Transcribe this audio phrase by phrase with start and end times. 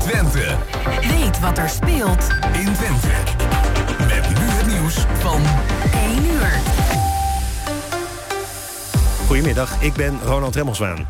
[0.00, 0.56] Twente.
[1.00, 3.08] Weet wat er speelt in Twente.
[3.98, 5.42] Met nu het nieuws van
[5.92, 6.60] 1 uur.
[9.26, 11.06] Goedemiddag, ik ben Ronald Remmelswaan.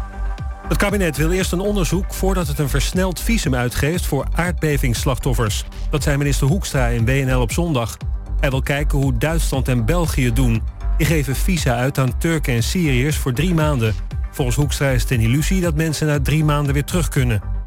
[0.68, 5.64] Het kabinet wil eerst een onderzoek voordat het een versneld visum uitgeeft voor aardbevingsslachtoffers.
[5.90, 7.96] Dat zei minister Hoekstra in WNL op zondag.
[8.40, 10.62] Hij wil kijken hoe Duitsland en België doen.
[10.96, 13.94] Die geven visa uit aan Turken en Syriërs voor drie maanden.
[14.30, 17.59] Volgens Hoekstra is het een illusie dat mensen na drie maanden weer terug kunnen.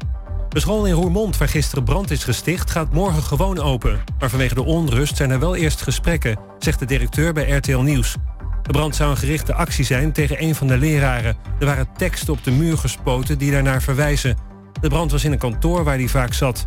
[0.54, 4.00] De school in Roermond, waar gisteren brand is gesticht, gaat morgen gewoon open.
[4.18, 8.16] Maar vanwege de onrust zijn er wel eerst gesprekken, zegt de directeur bij RTL Nieuws.
[8.62, 11.36] De brand zou een gerichte actie zijn tegen een van de leraren.
[11.58, 14.36] Er waren teksten op de muur gespoten die daarnaar verwijzen.
[14.80, 16.66] De brand was in een kantoor waar hij vaak zat.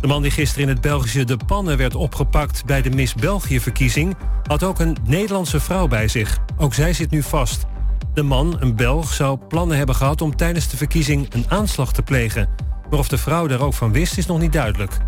[0.00, 4.16] De man die gisteren in het Belgische De Pannen werd opgepakt bij de Miss België-verkiezing...
[4.46, 6.38] had ook een Nederlandse vrouw bij zich.
[6.56, 7.64] Ook zij zit nu vast.
[8.14, 12.02] De man, een Belg, zou plannen hebben gehad om tijdens de verkiezing een aanslag te
[12.02, 12.71] plegen.
[12.92, 14.98] Maar of de vrouw daar ook van wist, is nog niet duidelijk.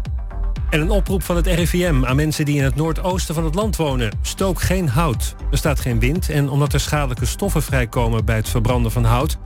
[0.71, 3.77] En een oproep van het RIVM aan mensen die in het noordoosten van het land
[3.77, 4.19] wonen.
[4.23, 5.35] Stook geen hout.
[5.51, 9.39] Er staat geen wind en omdat er schadelijke stoffen vrijkomen bij het verbranden van hout...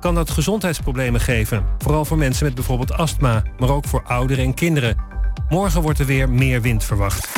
[0.00, 1.64] kan dat gezondheidsproblemen geven.
[1.78, 4.96] Vooral voor mensen met bijvoorbeeld astma, maar ook voor ouderen en kinderen.
[5.48, 7.28] Morgen wordt er weer meer wind verwacht.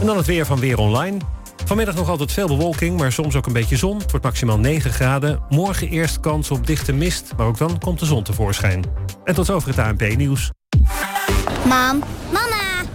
[0.00, 1.18] En dan het weer van Weer Online.
[1.64, 3.98] Vanmiddag nog altijd veel bewolking, maar soms ook een beetje zon.
[3.98, 5.42] Het wordt maximaal 9 graden.
[5.48, 8.84] Morgen eerst kans op dichte mist, maar ook dan komt de zon tevoorschijn.
[9.24, 10.50] En tot over het ANP-nieuws.
[11.66, 12.02] Mam,
[12.32, 12.61] mama,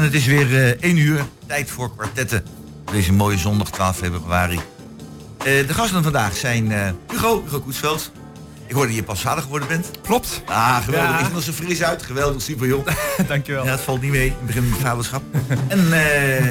[0.00, 1.24] en het is weer eh 1 uur.
[1.46, 2.44] Tijd voor kwartetten.
[2.92, 4.60] Deze mooie zondag 12 februari.
[5.38, 8.12] Eh, de gasten vandaag zijn eh, Hugo, Hugo Koetsveld.
[8.66, 9.90] Ik hoorde dat je pas vader geworden bent.
[10.02, 10.42] Klopt.
[10.46, 11.10] Ah, geweldig.
[11.10, 11.24] Ja.
[11.24, 12.02] Ziet er zo fris uit.
[12.02, 12.86] Geweldig, super joh.
[13.28, 13.64] Dankjewel.
[13.64, 14.26] Ja, het valt niet mee.
[14.26, 15.22] Ik begin met vaderschap.
[15.68, 16.00] en eh,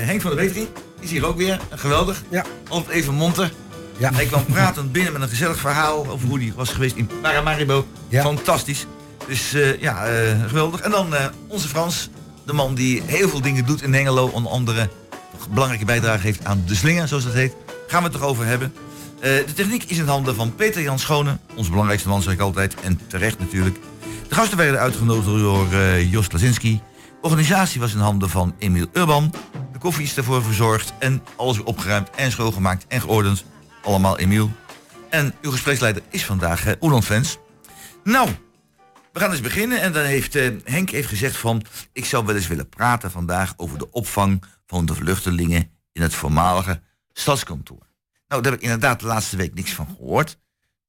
[0.05, 0.67] Henk van der Wetering
[0.99, 1.59] is hier ook weer.
[1.69, 2.23] Geweldig.
[2.29, 2.45] Ja.
[2.67, 3.51] Altijd even monter.
[3.97, 4.13] Ja.
[4.13, 7.87] Hij kwam pratend binnen met een gezellig verhaal over hoe hij was geweest in Paramaribo.
[8.07, 8.21] Ja.
[8.21, 8.85] Fantastisch.
[9.27, 10.79] Dus eh, ja, eh, geweldig.
[10.79, 12.09] En dan eh, onze Frans,
[12.49, 14.27] de man die heel veel dingen doet in Hengelo.
[14.27, 14.89] Onder andere
[15.49, 17.55] belangrijke bijdrage heeft aan de slinger, zoals dat heet.
[17.87, 18.73] Gaan we het toch over hebben.
[19.19, 21.37] Eh, de techniek is in handen van Peter Jan Schone.
[21.55, 22.75] Onze belangrijkste man, zeg ik altijd.
[22.81, 23.79] En terecht natuurlijk.
[24.27, 26.81] De gasten werden uitgenodigd door eh, Jos Lazinski.
[27.21, 29.33] De organisatie was in handen van Emiel Urban.
[29.73, 30.93] De koffie is ervoor verzorgd.
[30.99, 33.43] En alles weer opgeruimd en schoongemaakt en geordend.
[33.83, 34.51] Allemaal Emiel.
[35.09, 37.37] En uw gespreksleider is vandaag uh, Oeland Fans.
[38.03, 38.29] Nou,
[39.19, 39.81] we gaan eens beginnen.
[39.81, 41.61] En dan heeft eh, Henk heeft gezegd van...
[41.93, 45.71] ik zou wel eens willen praten vandaag over de opvang van de vluchtelingen...
[45.91, 46.81] in het voormalige
[47.13, 47.87] stadskantoor.
[48.27, 50.37] Nou, daar heb ik inderdaad de laatste week niks van gehoord.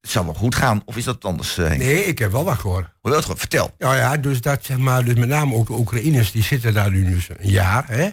[0.00, 1.70] Het zou wel goed gaan, of is dat anders, eh?
[1.70, 2.88] Nee, ik heb wel wat gehoord.
[3.00, 3.74] Hoe wel, vertel.
[3.78, 6.90] Ja, ja, dus dat zeg maar, dus met name ook de Oekraïners, die zitten daar
[6.90, 8.08] nu dus een jaar, hè.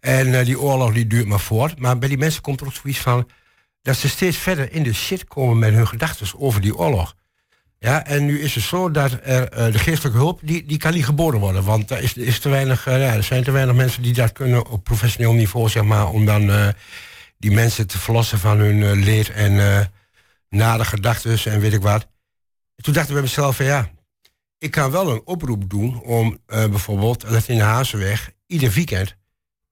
[0.00, 1.78] En eh, die oorlog die duurt maar voort.
[1.78, 3.28] Maar bij die mensen komt er ook zoiets van
[3.82, 7.14] dat ze steeds verder in de shit komen met hun gedachten over die oorlog.
[7.82, 10.92] Ja, en nu is het zo dat er, eh, de geestelijke hulp, die, die kan
[10.92, 11.64] niet geboden worden.
[11.64, 14.32] Want er, is, is te weinig, eh, ja, er zijn te weinig mensen die dat
[14.32, 16.68] kunnen op professioneel niveau, zeg maar, om dan eh,
[17.38, 19.90] die mensen te verlossen van hun leed en
[20.48, 22.02] nare gedachten en weet ik wat.
[22.76, 23.90] En toen dacht ik bij mezelf van ja,
[24.58, 29.16] ik kan wel een oproep doen om bijvoorbeeld dat in de Hazenweg ieder weekend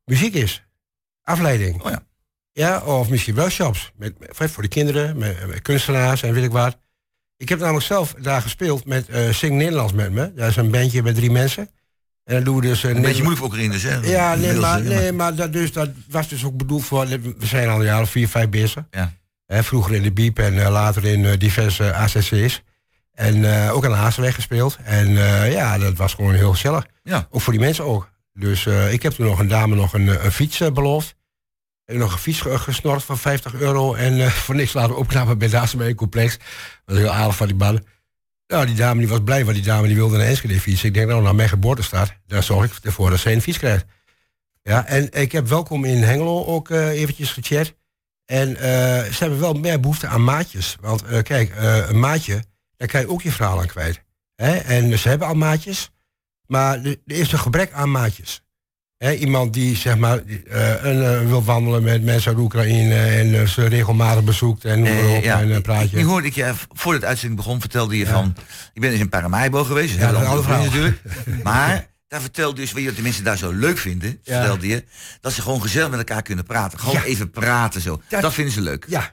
[0.04, 0.64] muziek is.
[1.22, 1.82] Afleiding.
[1.82, 2.02] Oh ja.
[2.52, 3.93] Ja, of misschien workshops.
[3.96, 6.78] Met, met- voor de kinderen, met, met kunstenaars en weet ik wat.
[7.38, 10.32] Ik heb namelijk zelf daar gespeeld met eh Sing Nederlands met me.
[10.35, 11.70] Dat is een bandje met drie mensen.
[12.25, 12.85] En dan doen we dus...
[12.85, 13.94] eh, Een beetje moeilijk voor Oekraïners, hè?
[13.96, 17.06] Ja, nee, maar, nee, maar dat, dus, dat was dus ook bedoeld voor...
[17.08, 18.85] We zijn al een jaar of vier, vijf bezig.
[18.90, 19.12] Ja.
[19.46, 22.62] Hè, vroeger in de Biep en eh, later in diverse ACC's.
[23.14, 24.79] En ook aan de Hazenweg gespeeld.
[24.84, 25.11] En
[25.50, 26.87] ja, dat was gewoon heel gezellig.
[27.02, 27.26] Ja.
[27.31, 28.11] Ook voor die mensen ook.
[28.32, 31.14] Dus ik heb toen nog een dame nog een, een fiets beloofd.
[31.96, 33.94] Nog een fiets ge- gesnord van 50 euro.
[33.94, 36.37] En eh, voor niks laten opknappen bij de Hazenweg complex.
[36.37, 36.46] Dat
[36.85, 37.85] was heel aardig van die man.
[38.46, 40.88] Nou, die dame die was blij, want die dame die wilde naar Enschede fietsen.
[40.88, 43.85] Ik denk, nou, naar mijn geboortestad, daar zorg ik ervoor dat zij een fiets krijgt.
[44.62, 47.75] Ja, en ik heb welkom in Hengelo ook eh, eventjes gechat.
[48.25, 50.76] En eh, ze hebben wel meer behoefte aan maatjes.
[50.81, 51.52] Want kijk,
[51.88, 52.44] een maatje,
[52.76, 54.02] daar kan je ook je verhaal aan kwijt.
[54.34, 54.56] Hè?
[54.56, 55.91] En ze hebben al maatjes,
[56.46, 58.43] maar er is een gebrek aan maatjes.
[58.98, 60.42] Iemand die zeg maar die,
[60.82, 64.94] een, eh, wil wandelen met mensen uit Oekraïne en eh, ze regelmatig bezoekt en noem
[64.94, 65.96] maar op en een praatje.
[65.96, 68.34] Nu hoorde ik je, voordat de uitzending begon, vertelde je van...
[68.74, 71.44] Ik ben dus in Paramaribo geweest, Ja, heel dat andere ander vrienden natuurlijk.
[71.44, 74.20] Maar daar vertelde dus, weet je wat de mensen daar zo leuk vinden?
[74.22, 74.36] Ja.
[74.38, 74.84] Vertelde je,
[75.20, 76.78] dat ze gewoon gezellig met elkaar kunnen praten.
[76.78, 77.04] Gewoon Ja.
[77.04, 78.02] even praten zo.
[78.08, 78.84] Dat- Dat, vinden ze leuk.
[78.88, 79.12] Ja,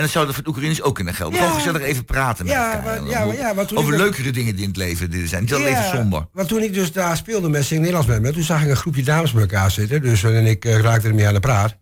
[0.00, 1.38] En dat zou dat voor de Oekraïners ook kunnen gelden.
[1.38, 1.44] Ja.
[1.44, 3.02] Gewoon gezellig even praten met Ja, elkaar.
[3.02, 5.22] maar- ja, maar- ja, maar toen Over ik- leukere dingen die in het leven die
[5.22, 5.42] er zijn.
[5.42, 6.26] Niet alleen even somber.
[6.32, 8.76] Want toen ik dus daar speelde met Zing Nederlands met me, toen zag ik een
[8.76, 10.02] groepje dames bij elkaar zitten.
[10.02, 11.76] Dus en ik eh, raakte ermee aan de praat.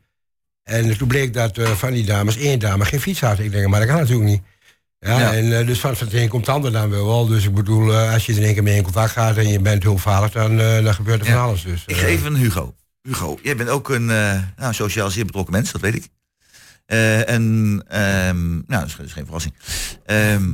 [0.64, 3.38] En toen bleek dat eh, van die dames één dame geen fiets had.
[3.38, 4.42] Ik denk, maar dat kan natuurlijk niet.
[4.98, 5.32] Ja, Ja.
[5.34, 7.26] En eh, dus van, het een komt het ander dan wel.
[7.26, 9.60] Dus ik bedoel, als je er in één keer mee in contact gaat en je
[9.60, 11.32] bent hulpvaardig, dan, dan gebeurt er Ja.
[11.32, 11.62] van alles.
[11.62, 12.74] Dus, Ik even een Hugo.
[13.02, 16.08] Hugo, jij bent ook een nou, sociaal zeer betrokken mens, dat weet ik.
[16.88, 19.54] Eh, en, ehm, nou, dat is, dat is geen verrassing.
[20.04, 20.52] Ehm,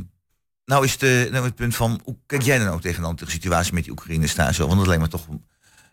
[0.65, 3.73] nou is de, nou het punt van, hoe kijk jij dan ook tegen de situatie
[3.73, 4.65] met die Oekraïners daar zo?
[4.67, 5.27] Want dat lijkt me toch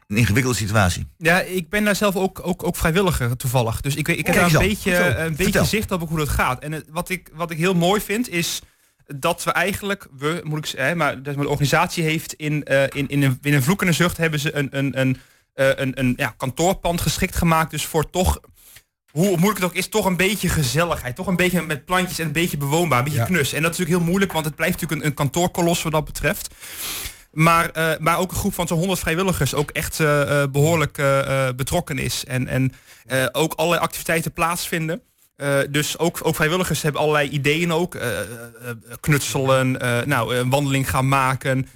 [0.08, 1.06] een ingewikkelde situatie.
[1.18, 3.80] Ja, ik ben daar zelf ook, ook, ook vrijwilliger toevallig.
[3.80, 4.68] Dus ik, weet- ik heb Kijk daar een dan.
[4.74, 5.20] beetje, Vertel.
[5.24, 5.64] een beetje Vertel.
[5.64, 6.62] zicht op hoe dat gaat.
[6.62, 8.60] En het- wat, ik, wat ik heel mooi vind is
[9.06, 13.08] dat we eigenlijk, we, moet ik zeggen, maar dat de organisatie heeft in, eh, in,
[13.08, 15.16] in, een, in een vloek en een zucht hebben ze een, een, een,
[15.54, 17.70] eh, een, een ja, kantoorpand geschikt gemaakt.
[17.70, 18.40] Dus voor toch,
[19.12, 21.16] hoe moeilijk het ook is, toch een beetje gezelligheid.
[21.16, 23.24] Toch een beetje met plantjes en een beetje bewoonbaar, een beetje Ja.
[23.24, 23.52] knus.
[23.52, 26.04] En dat is natuurlijk heel moeilijk, want het blijft natuurlijk een, een kantoorkolos wat dat
[26.04, 26.54] betreft.
[27.32, 30.98] Maar, eh, maar ook een groep van zo'n 100 vrijwilligers ook echt eh, eh, behoorlijk
[30.98, 32.24] eh, eh, betrokken is.
[32.24, 32.72] En, en
[33.32, 35.02] ook allerlei activiteiten plaatsvinden.
[35.70, 37.96] Dus ook, ook vrijwilligers hebben allerlei ideeën ook.
[39.00, 39.70] knutselen,
[40.06, 41.68] nou, een wandeling gaan maken.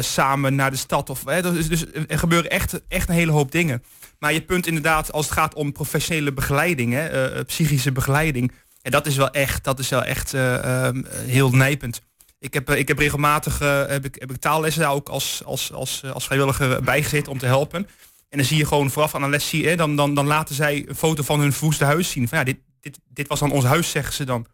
[0.00, 1.10] Samen naar de stad.
[1.10, 3.82] Of, dus, dus er gebeuren echt, echt een hele hoop dingen.
[4.22, 8.52] Maar je punt inderdaad, als het gaat om professionele begeleiding, hè, eh, eh, psychische begeleiding.
[8.82, 12.00] En dat is wel echt, dat is wel echt eh, ehm, heel nijpend.
[12.38, 13.58] Ik heb, ik heb regelmatig
[13.88, 17.46] heb ik, heb ik taallessen daar ook als, als, als, als vrijwilliger bijgezeten om te
[17.46, 17.86] helpen.
[18.28, 20.54] En dan zie je gewoon vooraf aan een les, zie hè, dan, dan, dan laten
[20.54, 22.28] zij een foto van hun verwoeste huis zien.
[22.28, 24.46] Van, ja, dit, dit, dit was dan ons huis, zeggen ze dan.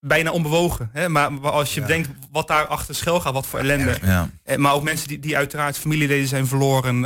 [0.00, 0.90] Bijna onbewogen.
[0.92, 1.08] Hè?
[1.08, 1.86] Maar, maar als je Ja.
[1.86, 3.98] bedenkt wat daar achter schuil gaat, wat voor ellende.
[4.02, 4.28] Ja.
[4.56, 7.00] Maar ook mensen die, die uiteraard familieleden zijn verloren.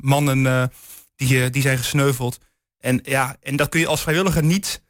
[0.00, 0.70] mannen
[1.16, 2.38] die, eh, die zijn gesneuveld.
[2.78, 4.82] En, ja, en dat kun je als vrijwilliger niet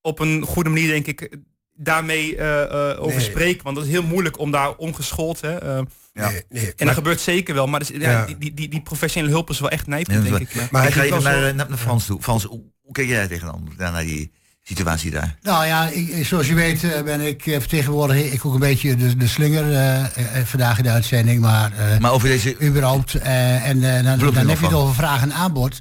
[0.00, 1.36] op een goede manier, denk ik,
[1.72, 3.28] daarmee eh, eh, over Nee.
[3.30, 3.64] spreken.
[3.64, 5.40] Want dat is heel moeilijk om daar ongeschoold.
[5.40, 5.80] Hè, eh,
[6.12, 6.28] Ja.
[6.30, 6.62] Nee, nee.
[6.62, 7.66] en Maar- dat gebeurt zeker wel.
[7.66, 8.26] Maar dus, ja, Ja.
[8.26, 10.70] die, die, die, professionele hulp is wel echt nijpend, denk ik.
[10.70, 12.22] Maar ik is even naar, naar, Frans toe.
[12.22, 12.62] Frans, hoe,
[12.92, 14.32] kijk jij tegenaan naar, naar die
[14.62, 15.36] situatie daar?
[15.42, 18.96] Nou ja, ik, zoals je weet eh, ben ik eh, vertegenwoordiger ik ook een beetje
[18.96, 22.56] de, de slinger eh, eh, vandaag in de uitzending, maar, eh, Maar over deze...
[22.62, 23.14] überhaupt.
[23.14, 25.80] eh, en eh, dan, dan er heb je het over vraag en aanbod.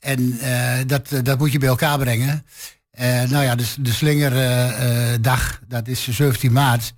[0.00, 2.46] En eh, dat, eh, dat moet je bij elkaar brengen.
[2.90, 6.92] Eh, nou ja, dus de slingerdag, dat is 17 maart.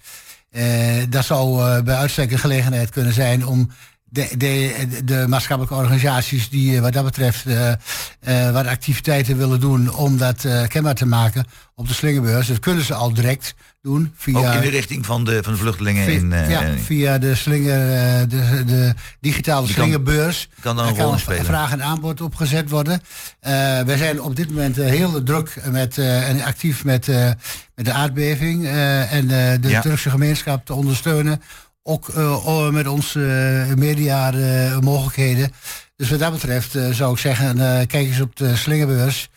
[0.51, 0.65] Eh,
[1.09, 3.71] dat zou eh, bij uitstek een gelegenheid kunnen zijn om
[4.11, 7.71] de, de, de maatschappelijke organisaties die eh, wat dat betreft eh,
[8.21, 11.45] eh, wat activiteiten willen doen om dat eh, kenbaar te maken
[11.75, 12.47] op de slingerbeurs.
[12.47, 14.39] Dat kunnen ze al direct doen via...
[14.39, 16.31] Ook in de richting van de, van de vluchtelingen in...
[16.31, 17.79] ja, via de, slinger,
[18.29, 20.49] de, de digitale Die slingerbeurs.
[20.61, 21.45] kan dan een rol spelen.
[21.45, 23.01] vraag en aanbod opgezet worden.
[23.87, 27.07] Wij zijn op dit moment heel druk met, en actief met,
[27.75, 28.67] met de aardbeving
[29.11, 29.27] en
[29.61, 29.81] de Ja.
[29.81, 31.43] Turkse gemeenschap te ondersteunen.
[31.89, 33.21] Ook eh, met onze
[33.69, 35.53] eh, media eh, mogelijkheden.
[35.97, 39.29] Dus wat dat betreft eh, zou ik zeggen, eh, kijk eens op de slingerbeurs.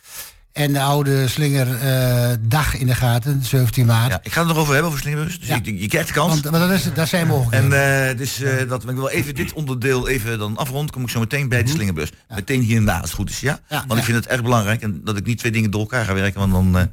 [0.51, 4.11] En de oude slingerdag in de gaten, 17 maart.
[4.11, 5.39] ja, ik ga het nog over hebben, over Slingerbus.
[5.39, 5.59] Dus Ja.
[5.63, 6.29] je, je krijgt de kans.
[6.31, 7.81] Want, want dat, is, dat zijn mogelijkheden.
[7.83, 11.09] En eh, dus eh, dat ik wil even dit onderdeel even dan afrond, kom ik
[11.09, 11.73] zo meteen bij de Mhm.
[11.73, 12.09] slingerbus.
[12.35, 13.59] Meteen hierna, als het goed is, ja?
[13.69, 13.97] Ja, Want ja.
[13.97, 16.39] ik vind het erg belangrijk en dat ik niet twee dingen door elkaar ga werken,
[16.39, 16.83] want dan, eh,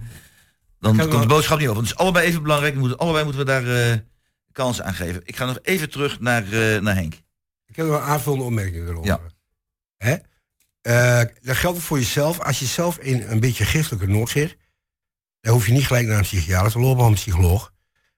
[0.81, 1.77] dan komt de boodschap niet over.
[1.81, 4.03] Want het is allebei even belangrijk, we moeten, allebei moeten we daar
[4.59, 5.21] eh kansen aan geven.
[5.25, 7.15] Ik ga nog even terug naar, eh, naar Henk.
[7.67, 9.07] Ik heb nog een aanvullende opmerking erover.
[9.07, 9.21] Ja.
[9.97, 10.17] Hè?
[10.81, 12.41] Eh, dat geldt voor jezelf.
[12.41, 14.57] Als je zelf in een beetje gistelijke nood zit,
[15.41, 17.73] dan hoef je niet gelijk naar een psychiater te lopen of een psycholoog.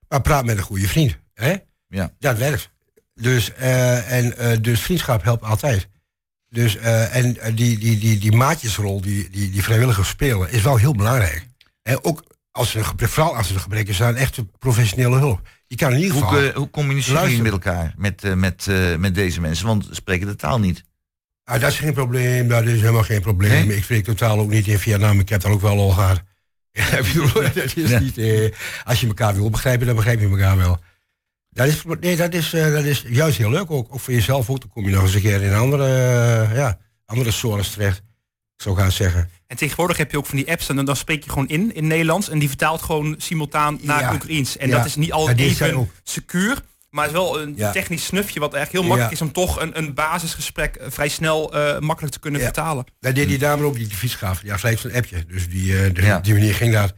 [0.08, 1.18] Maar praat met een goede vriend.
[1.34, 1.56] Hè?
[1.88, 2.14] Ja.
[2.18, 2.70] Dat werkt.
[3.14, 5.88] Dus, eh, en, dus vriendschap helpt altijd.
[6.48, 10.94] Dus, en die, die, die, die maatjesrol die, die, die vrijwilligers spelen, is wel heel
[10.94, 11.46] belangrijk.
[11.82, 15.18] En ook als er een gebrek, vooral als er een gebrek is aan echte professionele
[15.18, 15.48] hulp.
[15.66, 16.42] Je kan in ieder Hoe, geval.
[16.42, 17.58] eh, hoe communiceren jullie Luister.
[17.58, 19.66] met elkaar, met, eh, met, eh, met deze mensen?
[19.66, 20.84] Want ze spreken de taal niet.
[21.44, 23.66] Ah, dat is geen probleem, dat is helemaal geen probleem.
[23.66, 23.76] Nee?
[23.76, 26.22] Ik spreek totaal ook niet in Vietnam, ik heb dat ook wel al gehad.
[27.54, 27.98] Dat is Ja.
[27.98, 28.50] niet, eh,
[28.84, 30.78] als je elkaar wil begrijpen, dan begrijp je elkaar wel.
[31.50, 33.94] Dat is, nee, dat is, dat is juist heel leuk ook.
[33.94, 34.60] Ook voor jezelf ook.
[34.60, 35.86] Dan kom je nog eens een keer in andere,
[36.54, 38.02] ja, andere zones terecht.
[38.60, 39.30] Zo gaan zeggen.
[39.46, 41.74] En tegenwoordig heb je ook van die apps en dan, dan spreek je gewoon in
[41.74, 44.12] in Nederlands en die vertaalt gewoon simultaan naar Ja.
[44.14, 44.56] Oekraïens.
[44.56, 44.76] En Ja.
[44.76, 46.58] dat is niet Ja, altijd zijn even secuur,
[46.90, 47.70] maar het is wel een Ja.
[47.70, 49.26] technisch snufje wat eigenlijk heel makkelijk Ja.
[49.26, 52.46] is om toch een, een basisgesprek eh, vrij snel eh, makkelijk te kunnen Ja.
[52.46, 52.84] vertalen.
[53.00, 54.42] Wij deden die dame ook die de fiets gaf.
[54.42, 55.24] Ja, slechts een appje.
[55.26, 56.18] Dus die, eh, de- Ja.
[56.20, 56.92] die manier ging dat.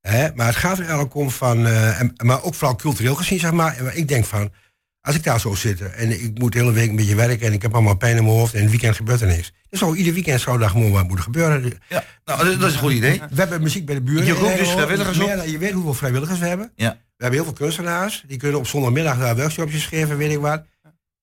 [0.00, 0.28] Hè?
[0.34, 1.66] Maar het gaat er eigenlijk om van...
[1.66, 3.76] eh, en, maar ook vooral cultureel gezien, zeg maar.
[3.76, 4.52] En maar ik denk van...
[5.06, 7.46] Als ik daar zo zit en ik moet de hele week een beetje werken...
[7.46, 9.52] en ik heb allemaal pijn in mijn hoofd en het weekend gebeurt er niks.
[9.70, 11.72] Dan zou ieder weekend zou daar gewoon wat moeten gebeuren.
[11.88, 13.20] Ja, nou, dat, is een goed idee.
[13.30, 14.24] We hebben muziek bij de buren.
[14.26, 15.26] Je roept dus vrijwilligers op?
[15.26, 16.72] Meer dan- Je weet hoeveel vrijwilligers we hebben.
[16.76, 16.90] Ja.
[16.90, 18.24] We hebben heel veel kunstenaars.
[18.26, 20.64] Die kunnen op zondagmiddag daar workshopjes geven, weet ik wat.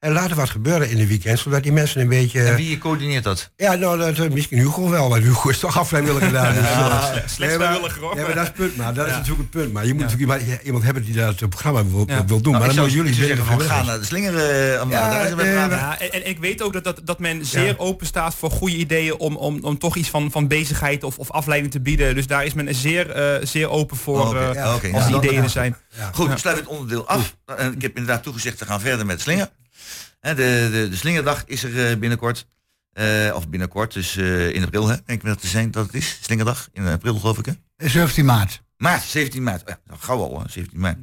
[0.03, 2.41] En laten wat gebeuren in de weekend, zodat die mensen een beetje...
[2.43, 3.51] En wie coördineert dat?
[3.55, 6.53] Ja, nou, dat, eh, misschien Hugo wel, want Hugo is toch al vrijwilliger daar.
[6.53, 8.15] Dus, Ja, eh, slechts nee, maar- vrijwilliger, hoor.
[8.15, 8.75] Nee, maar dat is het punt.
[8.77, 9.73] Maar dat is natuurlijk het punt.
[9.73, 12.25] Maar je moet natuurlijk iemand, iemand hebben die dat programma wil, Ja.
[12.25, 12.51] wil doen.
[12.53, 13.87] Nou, maar dan zou, moeten jullie zeggen van ga vrijwilligers.
[13.87, 14.37] naar de slinger.
[14.37, 15.77] eh, Ja, daar is het bij eh, praten.
[15.77, 18.75] Ja, en, en ik weet ook dat, dat, dat men zeer open staat voor goede
[18.75, 22.15] ideeën om, om, om toch iets van, van bezigheid of, of afleiding te bieden.
[22.15, 25.23] Dus daar is men zeer, eh, zeer open voor Oh, eh, als Ja, die dan-
[25.23, 25.75] ideeën er zijn.
[26.13, 27.35] Goed, we sluiten het onderdeel af.
[27.57, 29.49] En ik heb inderdaad toegezegd te gaan verder met slinger.
[30.23, 32.47] De, de, de slingerdag is er eh, binnenkort.
[32.93, 35.95] Eh, of binnenkort, dus eh, in april, hè, denk ik dat te zijn dat het
[35.95, 36.17] is.
[36.21, 37.89] Slingerdag, in april geloof ik, hè?
[37.89, 38.61] 17 maart.
[38.77, 39.61] Maart, 17 maart.
[39.61, 40.97] Oh Ja, gauw al, hè, 17 maart.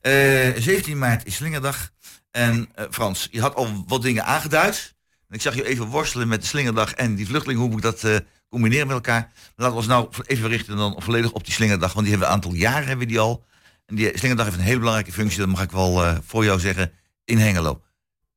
[0.00, 1.90] Eh, 17 maart is Slingerdag.
[2.30, 4.94] En Frans, je had al wat dingen aangeduid.
[5.28, 7.60] En ik zag je even worstelen met de Slingerdag en die vluchteling.
[7.60, 9.20] Hoe moet ik dat combineren met elkaar?
[9.20, 11.92] Maar laten we ons nou even richten dan volledig op die Slingerdag.
[11.92, 13.44] Want die hebben we een aantal jaren hebben we die al.
[13.86, 15.38] En die Slingerdag heeft een hele belangrijke functie.
[15.38, 16.92] Dat mag ik wel voor jou zeggen.
[17.24, 17.82] In Hengelo.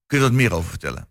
[0.07, 1.07] Kun je wat meer over vertellen?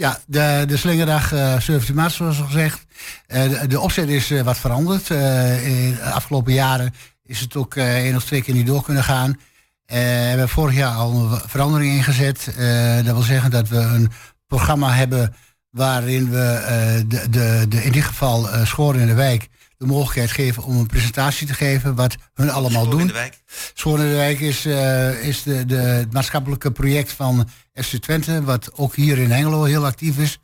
[0.00, 2.84] Ja, de, de slingerdag eh 17 maart, zoals al gezegd.
[3.26, 5.10] Eh, de, de opzet is eh, wat veranderd.
[5.10, 9.40] In de afgelopen jaren is het ook één of twee keer niet door kunnen gaan.
[9.86, 12.44] We hebben vorig jaar al een verandering ingezet.
[13.04, 14.10] Dat wil zeggen dat we een
[14.46, 15.34] programma hebben
[15.70, 20.62] waarin we de, de, de, in dit geval Schoren in de Wijk de mogelijkheid geven
[20.62, 23.00] om een presentatie te geven wat hun allemaal School doen.
[23.00, 23.42] in de wijk.
[23.74, 24.66] Schoon in de Wijk is,
[25.26, 27.48] is de, de, het maatschappelijke project van
[27.84, 30.38] FC Twente, wat ook hier in Hengelo heel actief is.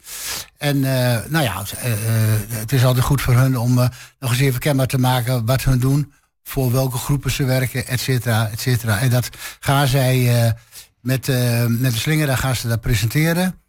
[0.58, 3.74] En eh, nou ja, eh, eh, het is altijd goed voor hun om
[4.18, 6.12] nog eens even kenbaar te maken wat hun doen,
[6.42, 8.98] voor welke groepen ze werken, et cetera, et cetera.
[8.98, 9.28] En dat
[9.60, 10.54] gaan zij
[11.00, 11.26] met,
[11.68, 13.60] met de slinger, daar gaan ze dat presenteren.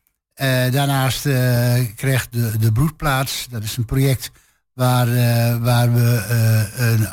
[0.71, 1.21] Daarnaast
[1.95, 4.31] krijgt de, de Broedplaats, dat is een project
[4.73, 5.07] waar,
[5.61, 6.23] waar we
[6.75, 7.09] een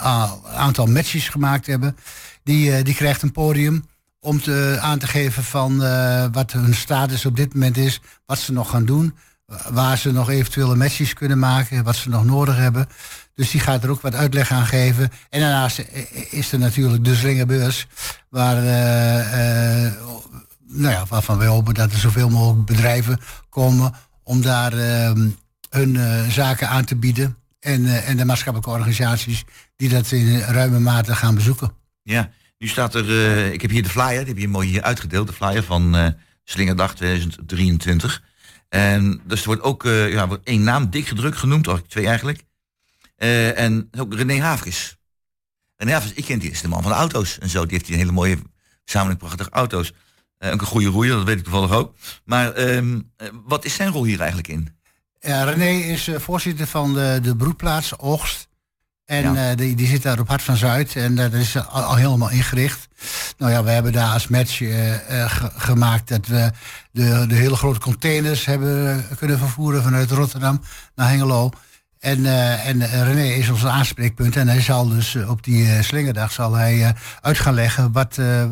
[0.55, 1.97] aantal matches gemaakt hebben.
[2.43, 3.85] Die, die krijgt een podium
[4.25, 8.39] om te, aan te geven van eh, wat hun status op dit moment is, wat
[8.39, 9.15] ze nog gaan doen,
[9.47, 12.87] wa- waar ze nog eventuele matches kunnen maken, wat ze nog nodig hebben.
[13.35, 15.11] Dus die gaat er ook wat uitleg aan geven.
[15.31, 15.85] En daarnaast
[16.31, 17.87] is er natuurlijk de Slingerbeurs,
[18.29, 19.93] waar, eh, eh,
[20.69, 25.29] nou ja, waarvan wij hopen dat er zoveel mogelijk bedrijven komen om daar ehm,
[25.71, 25.99] hun
[26.31, 27.37] zaken aan te bieden.
[27.61, 29.45] En, en de maatschappelijke organisaties
[29.77, 31.73] die dat in ruime mate gaan bezoeken.
[32.03, 32.31] Ja,
[32.65, 35.27] nu staat er, eh, ik heb hier de flyer, die heb je mooi hier uitgedeeld,
[35.27, 36.09] de flyer van eh
[36.45, 38.23] Slingerdag 2023.
[38.69, 42.07] En dus er wordt ook eh, ja, wordt één naam dik gedrukt genoemd, of twee
[42.07, 42.45] eigenlijk.
[43.17, 44.97] En ook René Havris.
[45.77, 47.63] René Havris, ik ken die, is de man van de auto's en zo.
[47.63, 48.39] Die heeft die een hele mooie
[48.83, 49.93] verzameling prachtige auto's.
[50.39, 51.95] Ook een goede roeier, dat weet ik toevallig ook.
[52.25, 54.77] Maar ehm, eh, wat is zijn rol hier eigenlijk in?
[55.21, 58.49] Ja, René is voorzitter van de, de broedplaats Oogst.
[59.05, 59.51] En Ja.
[59.51, 60.97] eh, die, die zit daar op Hart van Zuid.
[60.97, 62.89] En eh, dat is al, al helemaal ingericht.
[63.39, 66.51] Nou ja, we hebben daar als match eh, eh, ge- gemaakt dat we
[66.91, 70.61] de, de hele grote containers hebben kunnen vervoeren vanuit Rotterdam
[70.95, 71.51] naar Hengelo.
[71.99, 74.37] En, eh, en eh, René is ons aanspreekpunt.
[74.37, 77.93] En hij zal dus eh, op die eh, slingerdag zal hij eh, uit gaan leggen
[77.93, 78.45] wat, eh,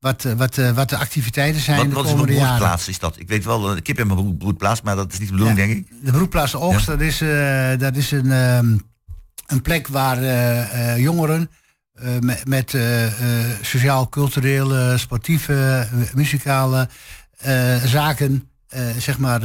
[0.00, 2.88] wat, eh, wat, eh, wat de activiteiten zijn Wat, de wat is een komende broedplaats
[2.88, 3.18] is dat?
[3.18, 5.66] Ik weet wel, de kip en mijn broedplaats, maar dat is niet de bedoeling, Ja.
[5.66, 6.04] denk ik.
[6.04, 8.76] De broedplaats Oogst, dat is, eh, dat is een, ehm,
[9.50, 11.50] een plek waar eh, eh, jongeren
[11.92, 13.06] eh, met, met eh,
[13.60, 16.88] sociaal-culturele, sportieve, muzikale
[17.84, 18.50] zaken,
[18.98, 19.40] zeg maar,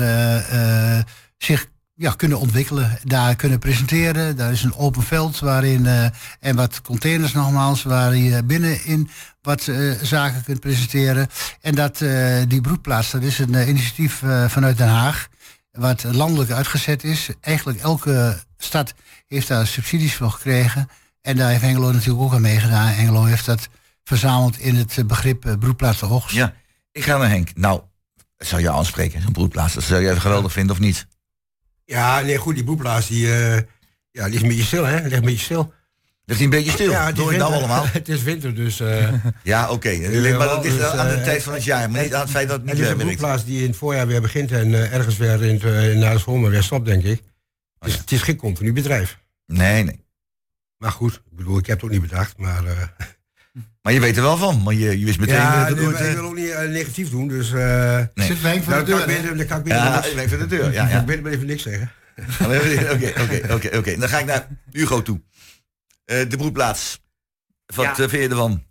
[1.38, 4.35] zich ja, kunnen ontwikkelen, daar kunnen presenteren.
[4.35, 5.85] Daar is een open veld waarin,
[6.39, 9.09] en wat containers nogmaals, waar je binnenin
[9.41, 9.71] wat
[10.01, 11.27] zaken kunt presenteren.
[11.62, 11.97] En dat,
[12.47, 15.27] die broedplaats, dat is een initiatief vanuit Den Haag
[15.71, 17.29] wat landelijk uitgezet is.
[17.41, 18.93] Eigenlijk elke stad
[19.27, 20.89] heeft daar subsidies voor gekregen.
[21.21, 22.88] En daar heeft Hengelo natuurlijk ook aan meegedaan.
[22.88, 23.67] Hengelo heeft dat
[24.03, 26.35] verzameld in het eh, begrip eh, broedplaats de Hoogst.
[26.35, 26.53] Ja,
[26.91, 27.50] ik ga naar Henk.
[27.55, 27.81] Nou,
[28.38, 29.74] zou je aanspreken, zo'n broedplaats.
[29.74, 31.07] Dat zou je even geweldig vinden, of niet?
[31.85, 33.62] Ja, nee, goed, die boeplaats die, eh,
[34.12, 34.93] ja, die is een beetje stil, hè?
[34.95, 35.74] Die ligt een beetje stil.
[36.25, 36.91] Ligt hij een beetje stil?
[36.91, 37.47] Ja, het je nou winter.
[37.47, 37.85] allemaal?
[37.91, 38.79] het is winter, dus...
[38.79, 39.97] eh, Ja, oké.
[40.38, 42.47] Maar dat is dus, aan de tijd van het jaar, maar niet aan het feit
[42.47, 43.12] dat het het niet is een werkt.
[43.12, 46.19] boekplaats die in het voorjaar weer begint en ergens weer in het, eh, na de
[46.19, 47.21] zomer weer stopt, denk ik.
[47.85, 49.19] Dus het is geen continu bedrijf.
[49.45, 50.05] Nee, nee.
[50.77, 52.65] Maar goed, ik bedoel, ik heb het ook niet bedacht, maar...
[52.65, 52.81] eh,
[53.81, 55.35] Maar je weet er wel van, want je, je wist meteen...
[55.35, 57.51] ja, dat nee, het, maar eh, ik wil ook niet eh, negatief doen, dus...
[57.53, 58.27] eh Nee.
[58.27, 60.71] Zit Henk voor de deur, ik beter, dan kan ik beter Ja, voor de deur,
[60.73, 61.03] ja, Ik ja.
[61.03, 61.91] beter maar even niks zeggen.
[62.41, 63.97] Oké, oké, oké, oké.
[63.97, 65.21] Dan ga ik naar Hugo toe.
[66.05, 67.01] Eh, de broedplaats.
[67.75, 67.95] Wat Ja.
[67.95, 68.63] vind je ervan?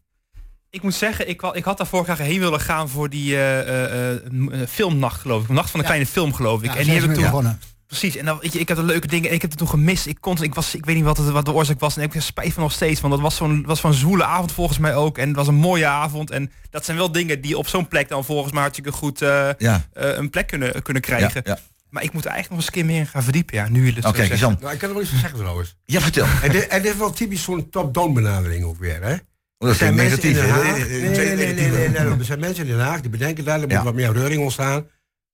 [0.71, 4.11] Ik moet zeggen, ik, ik had daarvoor graag heen willen gaan voor die eh, eh,
[4.11, 5.49] eh, eh, filmnacht, geloof ik.
[5.49, 5.93] Nacht van de Ja.
[5.93, 6.71] kleine film, geloof ik.
[6.73, 7.23] Ja, en die heb ik toen...
[7.23, 7.59] begonnen.
[7.99, 9.69] Precies, en dan, weet je, ik heb de leuke dingen en ik heb het toen
[9.69, 10.07] gemist.
[10.07, 12.13] Ik, kon, ik, was, ik weet niet wat, het, wat de oorzaak was en ik
[12.13, 13.01] heb spijt van nog steeds.
[13.01, 15.19] Want dat was zo'n was zo'n zwoele avond volgens mij ook.
[15.19, 16.31] En het was een mooie avond.
[16.31, 19.49] En dat zijn wel dingen die op zo'n plek dan volgens mij hartstikke goed eh,
[19.59, 19.87] Ja.
[19.93, 21.43] eh, een plek kunnen, kunnen krijgen.
[21.45, 21.59] ja.
[21.91, 23.57] Maar ik moet er eigenlijk nog eens een keer meer in gaan verdiepen.
[23.57, 24.41] Ja, nu je het Oké, zo zegt.
[24.41, 24.57] Jan.
[24.61, 25.77] Nou, ik kan er wel iets van zeggen trouwens.
[25.85, 26.27] Ja, vertel.
[26.43, 29.13] En dit, en dit is wel typisch zo'n top-down benadering ook weer, hè?
[29.13, 29.19] Oh,
[29.59, 30.37] dat Er zijn mensen negatief.
[30.37, 30.51] in Den?
[30.65, 33.11] Haag- Eh, Nee, nee, nee, nee, nee, nee, Er zijn mensen in Den Haag die
[33.11, 34.87] bedenken daar, er moet wat meer reuring ontstaan.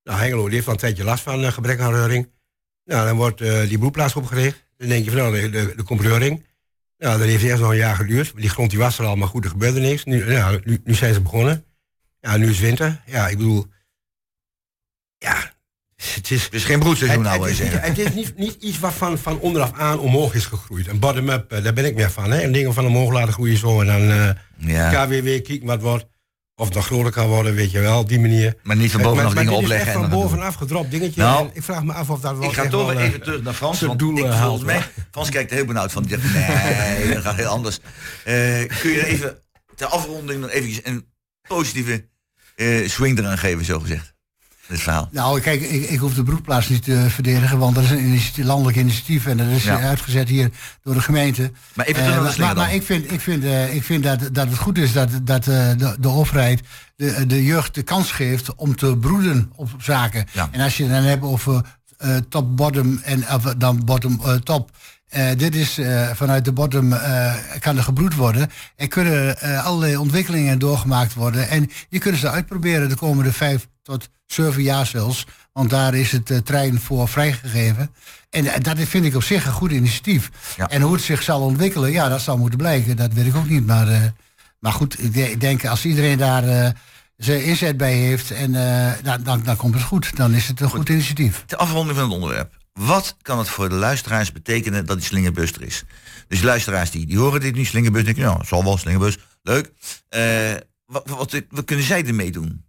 [0.04, 2.28] Nou, Hengelo die heeft al een tijdje last van eh, gebrek aan reuring.
[2.90, 4.64] Nou, dan wordt eh, die broedplaats opgericht.
[4.76, 6.44] Dan denk je van, nou, er komt reuring.
[6.98, 8.32] Nou, dat heeft eerst nog een jaar geduurd.
[8.36, 10.04] Die grond die was er al, maar goed, er gebeurde niks.
[10.04, 11.64] Nu, ja, nu, nu zijn ze begonnen.
[12.20, 13.02] Ja, nu is winter.
[13.06, 13.66] Ja, ik bedoel...
[15.18, 15.52] Ja,
[15.96, 16.44] het is...
[16.44, 17.80] Het is geen broedseizoen, nou, het zeggen.
[17.80, 20.86] het is niet, niet iets wat van, van onderaf aan omhoog is gegroeid.
[20.86, 22.30] Een bottom-up, eh, daar ben ik meer van.
[22.30, 22.40] Hè?
[22.40, 23.80] En dingen van omhoog laten groeien zo.
[23.80, 26.06] En dan eh Ja, KWW kijken wat wordt.
[26.60, 28.54] Of nog groter kan worden, weet je wel, op die manier.
[28.62, 29.86] maar niet van bovenaf dingen opleggen.
[29.86, 31.20] echt van dan- bovenaf gedropt dingetje.
[31.20, 33.04] Nou, En ik vraag me af of dat wel Ik ga toch wel, weer eh,
[33.04, 33.80] even terug naar Frans.
[33.80, 36.02] Want doel, ik, volgens haalt, mij, Frans kijkt er heel benauwd van.
[36.02, 37.78] Die zegt, nee, dat gaat heel anders.
[38.24, 38.34] Eh,
[38.80, 39.38] kun je even
[39.74, 41.06] ter afronding nog eventjes een
[41.48, 42.08] positieve
[42.56, 44.14] eh, swing eraan geven, zo gezegd?
[44.70, 45.08] Dit verhaal.
[45.12, 48.44] Nou, kijk, ik, ik hoef de broedplaats niet te verdedigen, want er is een initiatief,
[48.44, 49.78] landelijk initiatief en dat is Ja.
[49.78, 50.50] eh, uitgezet hier
[50.82, 51.50] door de gemeente.
[51.74, 54.78] Maar even Eh, maar, ik vind, ik vind, eh, ik vind dat, dat het goed
[54.78, 56.60] is dat, dat de, de overheid
[56.96, 60.26] de, de jeugd de kans geeft om te broeden op zaken.
[60.32, 60.48] Ja.
[60.50, 61.62] En als je het dan hebt over
[61.98, 64.20] eh, top, bottom en of, dan bottom,
[65.10, 68.50] eh, dit is eh, vanuit de bottom eh, kan er gebroed worden.
[68.76, 71.48] Er kunnen allerlei ontwikkelingen doorgemaakt worden.
[71.48, 75.26] En je kunt ze uitproberen de komende vijf tot zeven jaar zelfs.
[75.52, 77.90] Want daar is het trein voor vrijgegeven.
[78.30, 80.30] En dat vind ik op zich een goed initiatief.
[80.56, 80.68] Ja.
[80.68, 82.96] En hoe het zich zal ontwikkelen, ja, dat zal moeten blijken.
[82.96, 83.66] Dat weet ik ook niet.
[83.66, 84.12] Maar,
[84.58, 86.74] maar goed, ik, de- denk als iedereen daar
[87.16, 88.52] zijn inzet bij heeft, en,
[89.02, 90.16] dan, dan, dan komt het goed.
[90.16, 91.44] Dan is het een goed, initiatief.
[91.46, 92.59] Ter afronding van het onderwerp.
[92.72, 95.84] Wat kan het voor de luisteraars betekenen dat die slingerbus er is?
[96.28, 99.72] Dus luisteraars die, die horen dit nu, slingerbus, denken, nou, zal wel, slingerbus, leuk.
[100.08, 100.54] Eh,
[100.86, 102.64] wat, wat, wat kunnen zij ermee doen?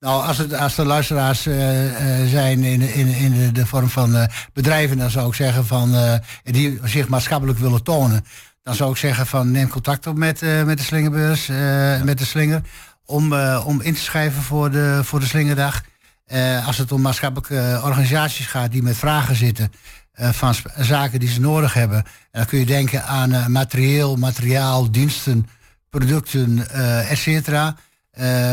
[0.00, 3.88] Nou, als, het, als er luisteraars eh, eh, zijn in, in, in de, de vorm
[3.88, 8.24] van bedrijven, dan zou ik zeggen van die zich maatschappelijk willen tonen.
[8.62, 12.24] Dan zou ik zeggen van neem contact op met, met de slingerbeurs, eh, met de
[12.24, 12.62] slinger,
[13.04, 15.82] om, om in te schrijven voor de, voor de slingerdag.
[16.28, 19.72] Eh, als het om maatschappelijke eh, organisaties gaat die met vragen zitten
[20.12, 21.96] eh, van zaken die ze nodig hebben.
[21.96, 25.48] En dan kun je denken aan materieel, materiaal, diensten,
[25.90, 27.76] producten, eh et cetera.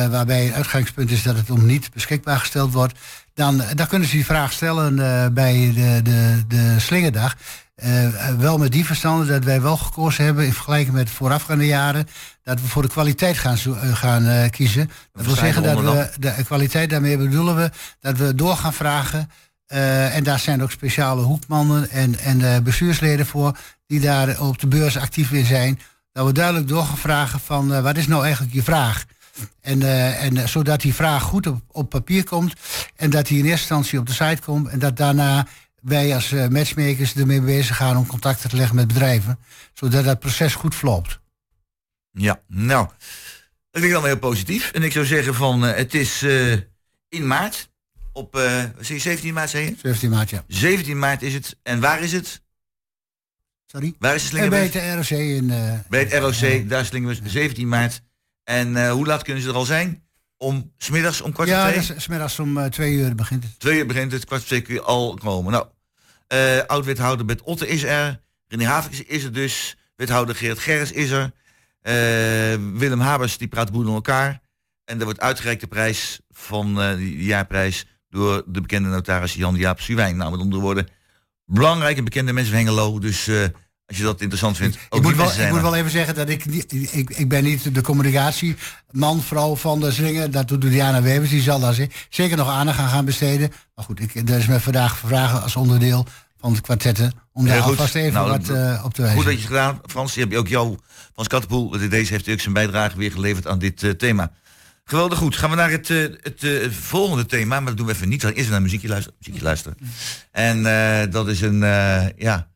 [0.09, 2.99] Waarbij het uitgangspunt is dat het om niet beschikbaar gesteld wordt.
[3.33, 4.95] Dan, dan kunnen ze die vraag stellen
[5.33, 7.35] bij de, de, de slingerdag.
[7.75, 8.07] Eh,
[8.37, 12.07] wel met die verstande dat wij wel gekozen hebben in vergelijking met voorafgaande jaren.
[12.43, 14.89] Dat we voor de kwaliteit gaan, zo- eh, gaan eh, kiezen.
[15.13, 19.29] Dat wil zeggen dat we de kwaliteit, daarmee bedoelen we dat we door gaan vragen.
[19.65, 23.57] eh, en daar zijn ook speciale hoekmannen en, en eh, bestuursleden voor
[23.87, 25.79] die daar op de beurs actief in zijn.
[26.11, 29.05] Dat we duidelijk door gaan vragen van eh, wat is nou eigenlijk je vraag?
[29.61, 32.53] En, eh, en eh, zodat die vraag goed op, op papier komt.
[32.95, 34.67] En dat die in eerste instantie op de site komt.
[34.67, 35.47] En dat daarna
[35.85, 39.39] wij als eh, matchmakers ermee bezig gaan om contacten te leggen met bedrijven.
[39.73, 41.19] Zodat dat proces goed verloopt.
[42.11, 42.95] Ja, nou, dat
[43.71, 44.71] vind ik dan heel positief.
[44.71, 46.51] En ik zou zeggen van, eh, het is eh,
[47.09, 47.69] in maart,
[48.11, 48.33] op,
[48.81, 49.75] je, 17 maart zei je?
[49.81, 50.43] 17 maart, ja.
[50.47, 51.57] 17 maart is het.
[51.63, 52.41] En waar is het?
[53.65, 53.95] Sorry?
[53.99, 54.99] Waar is de En bij slingerbus?
[54.99, 55.49] het ROC in...
[55.51, 58.01] eh, Bij het ROC, daar is slingerbus, 17 maart.
[58.43, 60.03] En hoe laat kunnen ze er al zijn?
[60.37, 61.77] Om smiddags om kwart voor ja, twee?
[61.95, 63.59] is smiddags om twee uur begint het.
[63.59, 65.51] Twee uur begint het, kwart voor twee kun je al komen.
[65.51, 65.65] Nou,
[66.27, 68.21] eh oud-wethouder Bert Otte is er.
[68.47, 69.77] René Havens is er dus.
[69.95, 71.31] Wethouder Gerrit Gerris is er.
[71.81, 71.93] Eh,
[72.73, 74.41] Willem Habers, die praat boel aan elkaar.
[74.85, 79.55] En er wordt uitgereikt de prijs van eh die jaarprijs door de bekende notaris Jan
[79.55, 80.17] Jaap Suwijn.
[80.17, 80.87] Nou, met andere woorden,
[81.45, 82.99] belangrijke bekende mensen van Hengelo.
[82.99, 83.29] Dus
[83.87, 86.29] als je dat interessant vindt, ook Ik moet, wel, ik moet wel even zeggen dat
[86.29, 90.31] ik, niet- ik, ik ben niet de communicatieman, vrouw van de Slinger.
[90.31, 93.51] Dat doet Diana Wevers, die zal daar ze- zeker nog aandacht aan gaan besteden.
[93.75, 96.05] Maar goed, ik, dat is me vandaag vragen als onderdeel
[96.39, 97.11] van het kwartetten.
[97.33, 99.17] Om daar alvast even Nou, wat eh, op te wijzen.
[99.21, 100.13] Goed dat je het gedaan, Frans.
[100.13, 100.77] Je hebt ook jou,
[101.13, 104.31] Frans Kattenpoel, deze heeft ook zijn bijdrage weer geleverd aan dit eh, thema.
[104.85, 105.35] Geweldig goed.
[105.35, 107.55] Gaan we naar het, eh, het eh, volgende thema.
[107.59, 108.21] Maar dat doen we even niet.
[108.21, 109.17] Dan eerst naar muziekje luisteren.
[109.19, 109.77] Muziekje luisteren.
[110.31, 112.47] En eh, dat is een eh, ja,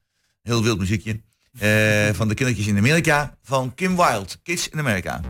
[0.49, 1.21] heel wild muziekje.
[1.59, 3.37] eh, van de kindertjes in Amerika.
[3.41, 4.27] Van Kim Wilde.
[4.43, 5.21] Kids in America.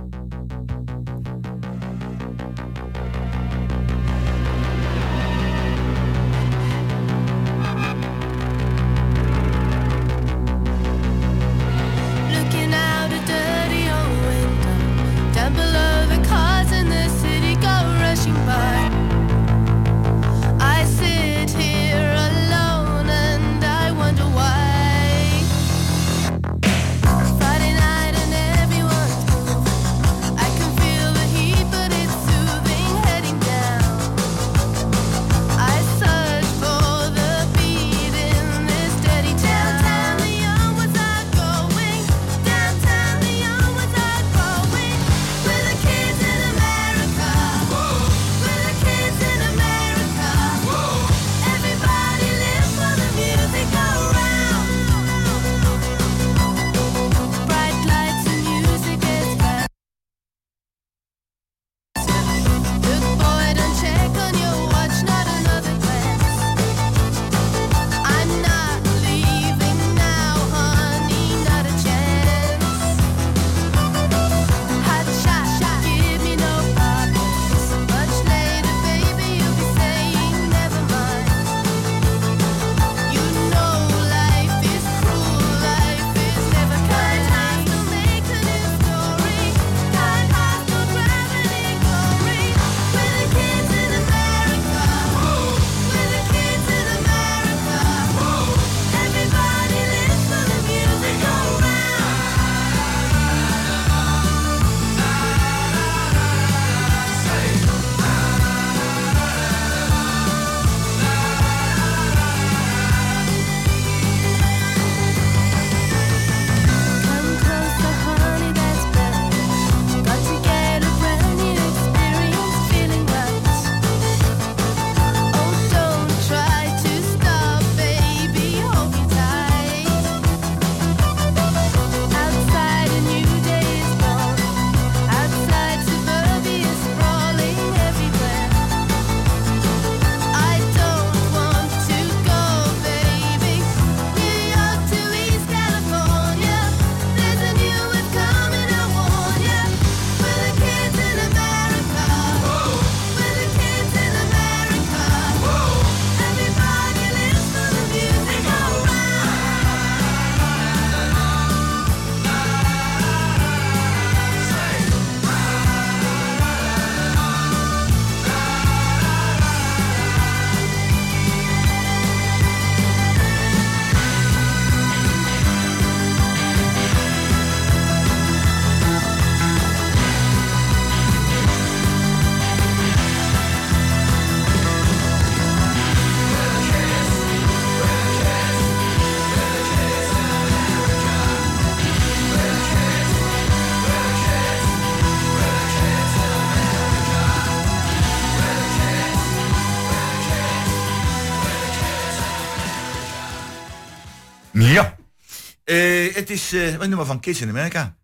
[206.19, 207.97] Het is eh, een nummer van Kids in America.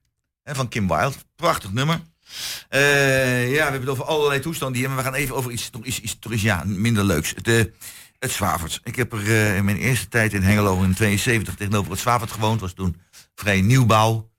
[0.44, 1.16] Hè, van Kim Wilde.
[1.36, 2.02] Prachtig nummer.
[2.70, 4.88] Eh, ja, we hebben het over allerlei toestanden hier.
[4.88, 7.34] Maar we gaan even over iets, iets, iets, ja, minder leuks.
[7.34, 7.64] Eh,
[8.20, 8.80] het Zwavert.
[8.84, 12.32] Ik heb er eh, in mijn eerste tijd in Hengelo in 72 tegenover het Zwavert
[12.32, 12.62] gewoond.
[12.62, 13.02] was toen
[13.36, 14.30] vrij nieuwbouw.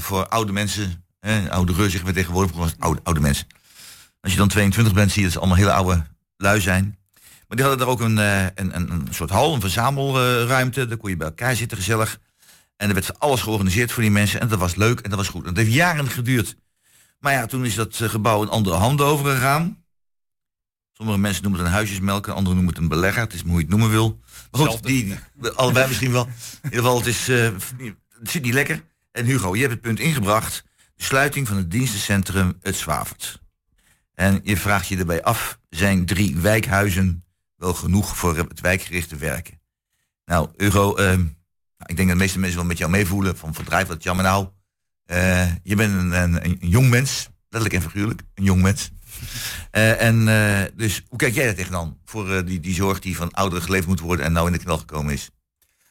[0.00, 1.04] voor oude mensen.
[1.48, 2.74] Oude reur zeggen we tegenwoordig.
[2.78, 3.46] Oude, oude mensen.
[4.20, 6.98] Als je dan 22 bent, zie je dat ze allemaal hele oude lui zijn.
[7.48, 10.86] Maar die hadden er ook een, een, een soort hal, een verzamelruimte.
[10.86, 12.20] Daar kon je bij elkaar zitten, gezellig.
[12.78, 14.40] En er werd alles georganiseerd voor die mensen.
[14.40, 15.46] En dat was leuk en dat was goed.
[15.46, 16.56] En dat heeft jaren geduurd.
[17.18, 19.84] Maar ja, toen is dat eh, gebouw in andere handen overgegaan.
[20.92, 23.22] Sommige mensen noemen het een huisjesmelk, en anderen noemen het een belegger.
[23.22, 24.20] Het is hoe je het noemen wil.
[24.50, 26.24] Maar goed, die, die- allebei misschien wel.
[26.24, 27.50] In ieder geval, het, is, eh,
[28.20, 28.84] het zit niet lekker.
[29.12, 30.64] En Hugo, je hebt het punt ingebracht.
[30.94, 33.40] De sluiting van het dienstencentrum Het Zwavert.
[34.14, 37.24] En je vraagt je erbij af, zijn drie wijkhuizen
[37.56, 39.60] wel genoeg voor het wijkgerichte werken?
[40.24, 41.26] Nou, Hugo, ehm,
[41.78, 43.36] nou, ik denk dat de meeste mensen wel met jou meevoelen.
[43.36, 44.48] Van verdrijf dat jammer nou.
[45.04, 48.90] Eh, je bent een, een, jong mens, letterlijk en figuurlijk, een jong mens.
[49.70, 51.98] Eh, en eh, dus hoe kijk jij daar tegenaan?
[52.04, 54.78] Voor die, die zorg die van ouderen geleverd moet worden en nou in de knel
[54.78, 55.30] gekomen is.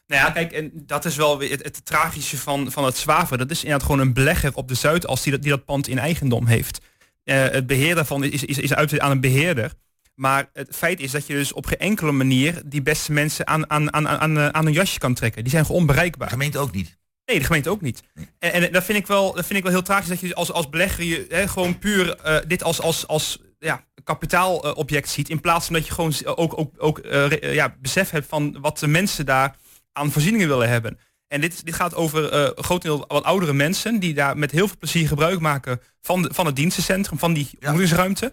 [0.07, 3.37] Nou ja, kijk, en dat is wel weer het, tragische van, van het zwaver.
[3.37, 5.99] Dat is inderdaad gewoon een belegger op de Zuidas die dat, die dat pand in
[5.99, 6.81] eigendom heeft.
[7.23, 9.73] Het beheer daarvan is, is, is uit aan een beheerder.
[10.19, 13.69] Maar het feit is dat je dus op geen enkele manier die beste mensen aan,
[13.69, 15.43] aan, aan, aan, aan een jasje kan trekken.
[15.43, 16.27] Die zijn gewoon onbereikbaar.
[16.27, 16.97] De gemeente ook niet.
[17.25, 18.03] Nee, de gemeente ook niet.
[18.39, 20.51] En, en dat, vind ik wel, dat vind ik wel heel tragisch dat je als,
[20.51, 25.29] als belegger je hè, gewoon puur eh, dit als, als, als ja, kapitaalobject ziet.
[25.29, 28.57] In plaats van dat je gewoon ook, ook, ook eh, eh, ja, besef hebt van
[28.61, 29.55] wat de mensen daar
[29.91, 30.99] aan voorzieningen willen hebben.
[31.27, 34.77] En dit, dit gaat over eh grotendeel wat oudere mensen die daar met heel veel
[34.77, 38.31] plezier gebruik maken van, de, van het dienstencentrum, van die ontmoetingsruimte.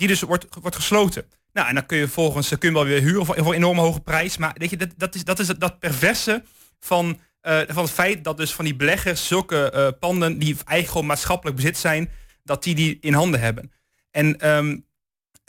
[0.00, 1.24] Die dus wordt, wordt gesloten.
[1.52, 3.80] Nou, en dan kun je volgens, eh, kun je wel weer huren voor, een enorme
[3.80, 4.36] hoge prijs.
[4.36, 6.42] Maar weet je, dat, dat, is, dat is dat perverse
[6.78, 10.88] van, eh, van het feit dat dus van die beleggers zulke eh, panden die eigenlijk
[10.88, 12.10] gewoon maatschappelijk bezit zijn,
[12.44, 13.72] dat die die in handen hebben.
[14.10, 14.76] En ehm,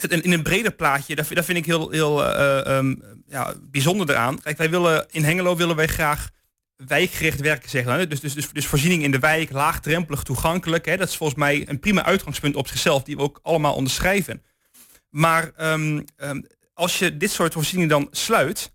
[0.08, 2.94] in een breder plaatje, dat, dat vind ik heel, heel eh, ehm,
[3.26, 4.42] ja, bijzonder eraan.
[4.42, 6.30] Kijk, wij willen in Hengelo willen wij graag
[6.86, 7.98] wijkgericht werken, zeggen we.
[7.98, 8.06] hè.
[8.06, 10.84] Dus, dus, dus, dus voorziening in de wijk, laagdrempelig, toegankelijk.
[10.84, 10.96] Hè.
[10.96, 14.42] Dat is volgens mij een prima uitgangspunt op zichzelf, die we ook allemaal onderschrijven.
[15.10, 16.40] Maar ehm, ehm,
[16.74, 18.72] als je dit soort voorzieningen dan sluit,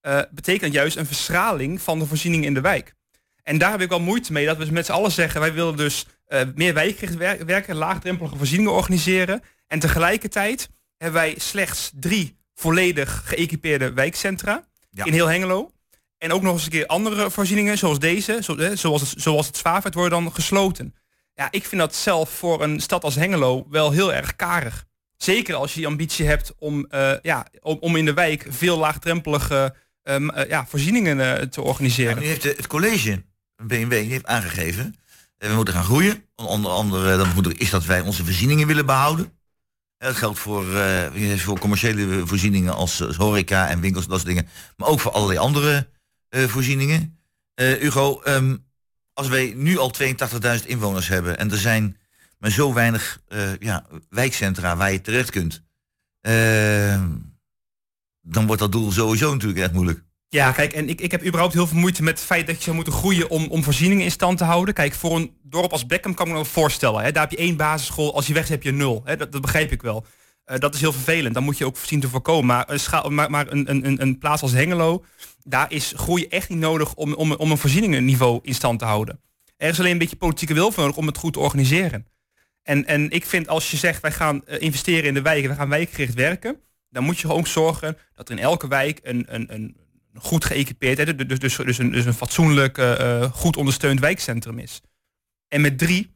[0.00, 2.94] eh, betekent juist een verschraling van de voorziening in de wijk.
[3.42, 5.76] En daar heb ik wel moeite mee dat we met z'n allen zeggen, wij willen
[5.76, 9.42] dus eh, meer wijkgericht wer- werken, laagdrempelige voorzieningen organiseren.
[9.66, 14.64] En tegelijkertijd hebben wij slechts drie volledig geëquipeerde wijkcentra
[15.04, 15.70] in heel Hengelo.
[16.20, 18.38] En ook nog eens een keer andere voorzieningen, zoals deze,
[18.74, 20.94] zoals het, zoals het Zwaafheid, worden dan gesloten.
[21.34, 24.84] Ja, ik vind dat zelf voor een stad als Hengelo wel heel erg karig.
[25.16, 28.78] Zeker als je die ambitie hebt om, eh, ja, om, om in de wijk veel
[28.78, 32.18] laagdrempelige ehm, eh, ja, voorzieningen eh, te organiseren.
[32.18, 33.22] Nu heeft het college,
[33.56, 34.96] BMW, heeft aangegeven,
[35.38, 36.24] we moeten gaan groeien.
[36.34, 39.38] Onder andere dan is dat wij onze voorzieningen willen behouden.
[39.96, 40.64] Eh, Dat geldt voor,
[41.36, 44.48] voor commerciële voorzieningen als, als horeca en winkels en dat soort dingen.
[44.76, 45.88] Maar ook voor allerlei andere
[46.30, 47.18] voorzieningen.
[47.54, 48.56] Eh, Hugo, ehm,
[49.12, 51.96] als wij nu al 82.000 inwoners hebben en er zijn
[52.38, 55.62] maar zo weinig eh, ja, wijkcentra waar je terecht kunt.
[56.20, 57.02] eh,
[58.22, 60.02] dan wordt dat doel sowieso natuurlijk echt moeilijk.
[60.28, 62.62] Ja, kijk, en ik, ik heb überhaupt heel veel moeite met het feit dat je
[62.62, 64.74] zou moeten groeien om, om voorzieningen in stand te houden.
[64.74, 67.02] Kijk, voor een dorp als Beckham kan ik me voorstellen.
[67.02, 69.02] Hè, daar heb je één basisschool, als je weg is heb je nul.
[69.04, 70.06] Hè, dat, dat begrijp ik wel.
[70.50, 72.46] Eh, dat is heel vervelend, dan moet je ook zien te voorkomen.
[72.46, 75.04] Maar, een, schaal, maar, een, een, een- een plaats als Hengelo,
[75.44, 79.20] daar is groei echt niet nodig om, om, om een voorzieningenniveau in stand te houden.
[79.56, 82.06] Er is alleen een beetje politieke wil voor nodig om het goed te organiseren.
[82.62, 85.56] En, en ik vind als je zegt wij gaan eh, investeren in de wijken, we
[85.56, 86.60] gaan wijkgericht werken,
[86.90, 89.76] dan moet je gewoon zorgen dat er in elke wijk een, een, een
[90.14, 94.80] goed geëquipeerd, dus, dus, dus, een, dus een fatsoenlijk, eh, eh, goed ondersteund wijkcentrum is.
[95.48, 96.10] En met drie,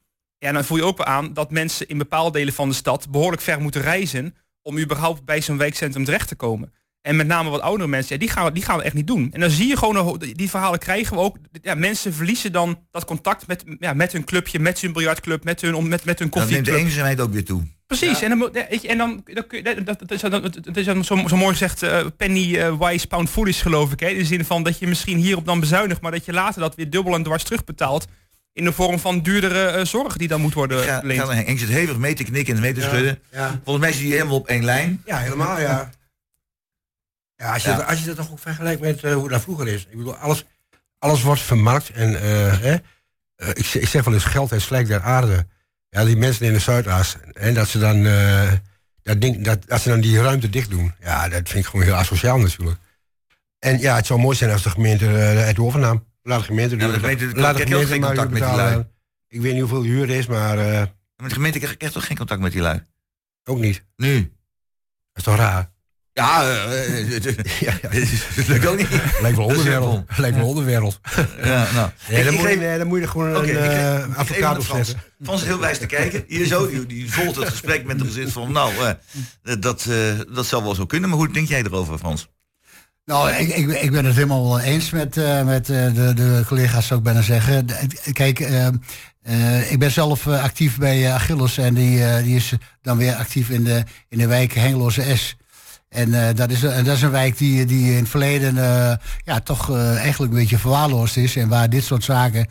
[0.45, 3.11] ja, dan voel je ook wel aan dat mensen in bepaalde delen van de stad
[3.11, 6.73] behoorlijk ver moeten reizen om überhaupt bij zo'n wijkcentrum terecht te komen.
[7.01, 9.07] En met name wat oudere mensen, ja, die, gaan we, die gaan we echt niet
[9.07, 9.31] doen.
[9.33, 11.37] En dan zie je gewoon, die verhalen krijgen we ook.
[11.63, 15.61] Ja, mensen verliezen dan dat contact met, ja, met hun clubje, met hun biljartclub, met
[15.61, 17.63] hun, met, met hun Dan neemt de eenzaamheid ook weer toe.
[17.87, 21.29] Precies, en dan, en dan, dan kun je, dat, is dan, dat is dan zo,
[21.29, 24.01] zo mooi gezegd, eh, penny eh, wise, pound foolish geloof ik.
[24.01, 24.09] Hè?
[24.09, 26.75] In de zin van dat je misschien hierop dan bezuinigt, maar dat je later dat
[26.75, 28.07] weer dubbel en dwars terugbetaalt.
[28.55, 31.21] In de vorm van duurdere eh, zorg die dan moet worden Ja, geleend.
[31.21, 33.19] gaat Henk zit hevig mee te knikken en mee te Ja, schudden.
[33.31, 33.61] ja.
[33.65, 35.03] Volgens mij is hij helemaal op één lijn.
[35.05, 35.91] Ja, helemaal, ja.
[37.37, 37.77] Ja, als je, Ja.
[37.77, 39.87] Dat, als je dat toch ook vergelijkt met eh, hoe dat vroeger is.
[39.91, 40.45] Ik bedoel, alles,
[40.99, 41.91] alles wordt vermarkt.
[41.91, 42.75] En eh, hè,
[43.37, 45.47] eh, ik, zeg- ik zeg wel eens geld en slijk der aarde.
[45.89, 47.17] Ja, die mensen in de Zuidas.
[47.33, 48.53] En dat ze dan, eh,
[49.03, 50.95] dat ding, dat, dat ze dan die ruimte dicht doen.
[51.01, 52.79] Ja, dat vind ik gewoon heel asociaal natuurlijk.
[53.59, 56.05] En ja, het zou mooi zijn als de gemeente het overnam.
[56.27, 58.87] Laat de gemeente, Ja, de gemeente Laat de gemeente geen contact met die lui.
[59.29, 60.83] Ik weet niet hoeveel huur is, maar eh,
[61.17, 62.83] Maar de gemeente krijgt krijgt toch geen contact met die lui?
[63.45, 63.85] ook niet.
[63.97, 64.21] Nu?
[64.21, 64.29] Dat
[65.15, 65.73] is toch raar?
[66.13, 67.23] Ja, eh, eh,
[67.61, 67.89] ja, ja.
[68.37, 68.89] dat lukt ook niet.
[69.23, 70.05] Lijkt wel onderwereld.
[70.17, 71.01] Lijkt wel onderwereld.
[71.43, 71.91] Ja, nou.
[72.09, 74.17] Nee, Ik- dan, ik moet je, dan moet je gewoon Oké, een ik ik geef
[74.17, 74.95] advocaat op Frans.
[75.23, 76.25] Frans is heel wijs te kijken.
[76.27, 78.95] Hier zo, die, die volgt het gesprek met de gezin van, nou,
[79.43, 79.89] dat,
[80.33, 81.09] dat zal wel zo kunnen.
[81.09, 82.29] Maar hoe denk jij erover, Frans?
[83.07, 86.99] Nou, ik, ik, ben het helemaal eens met, eh, met eh, de, de collega's, zou
[86.99, 87.67] ik bijna zeggen.
[88.13, 93.51] Kijk, eh, ik ben zelf actief bij Achilles en die, die is dan weer actief
[93.51, 95.37] in de, in de wijk Hengeloze S.
[95.89, 98.55] En dat, is, dat is een wijk die, die in het verleden
[99.25, 101.37] ja, toch eigenlijk een beetje verwaarloosd is.
[101.37, 102.47] En waar dit soort zaken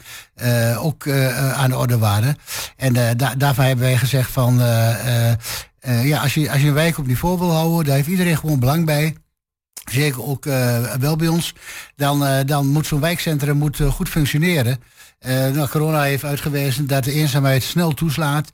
[0.77, 1.09] ook
[1.53, 2.35] aan de orde waren.
[2.77, 4.57] En da daarvan hebben wij gezegd van...
[6.03, 8.59] ja, als je, als je een wijk op niveau wil houden, daar heeft iedereen gewoon
[8.59, 9.15] belang bij
[9.91, 11.53] zeker ook eh, wel bij ons,
[11.95, 14.79] dan, eh, dan moet zo'n wijkcentrum moet, eh, goed functioneren.
[15.53, 18.51] Nou, corona heeft uitgewezen dat de eenzaamheid snel toeslaat,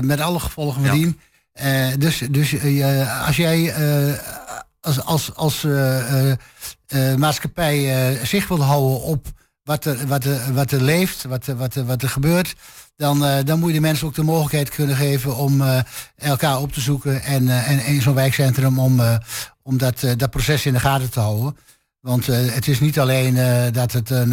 [0.00, 1.20] met alle gevolgen van dien.
[1.98, 2.54] Dus dus
[3.26, 3.74] als jij
[4.80, 5.66] als, als, als
[7.16, 9.26] maatschappij zich wil houden op
[9.62, 12.54] wat er, wat er, wat er leeft, wat er, wat er, wat er gebeurt,
[12.96, 15.80] dan, eh, dan moet je de mensen ook de mogelijkheid kunnen geven om eh,
[16.16, 19.00] elkaar op te zoeken en, eh, en in zo'n wijkcentrum om,
[19.62, 21.56] om dat, dat proces in de gaten te houden.
[22.00, 23.34] Want het is niet alleen
[23.72, 24.32] dat het een,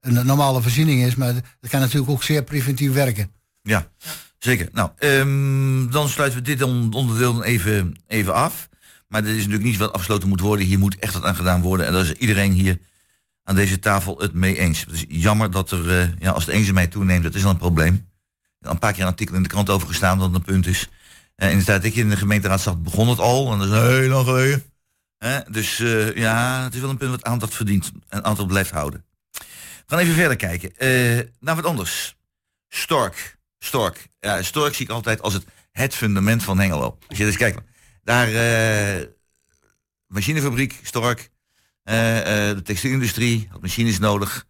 [0.00, 3.30] een normale voorziening is, maar het kan natuurlijk ook zeer preventief werken.
[3.62, 3.86] Ja,
[4.38, 4.68] zeker.
[4.72, 8.68] Nou, ehm, dan sluiten we dit on- onderdeel even, even af.
[9.08, 10.66] Maar dit is natuurlijk niet wat afgesloten moet worden.
[10.66, 11.86] Hier moet echt wat aan gedaan worden.
[11.86, 12.78] En daar is iedereen hier
[13.48, 14.80] aan deze tafel het mee eens.
[14.80, 17.56] Het is jammer dat er, eh, ja, als de eenzaamheid toeneemt, dat is dan een
[17.56, 18.08] probleem.
[18.60, 20.88] Een paar keer een artikel in de krant over gestaan dat een punt is.
[21.34, 23.52] Eh, in de tijd dat ik in de gemeenteraad zat, begon het al.
[23.52, 24.64] En dat is heel lang geleden.
[25.50, 27.92] Dus eh, ja, het is wel een punt wat aandacht verdient.
[28.08, 29.04] En aandacht blijft houden.
[29.32, 30.76] We gaan even verder kijken.
[30.76, 32.16] eh, naar wat anders.
[32.68, 33.38] Stork.
[33.58, 34.08] Stork.
[34.20, 36.98] Ja, Stork zie ik altijd als het, het fundament van Hengelo.
[37.08, 37.60] Als je dus kijkt,
[38.02, 38.28] daar
[40.06, 41.30] machinefabriek, Stork.
[41.88, 44.44] Eh, eh, de textielindustrie had machines nodig.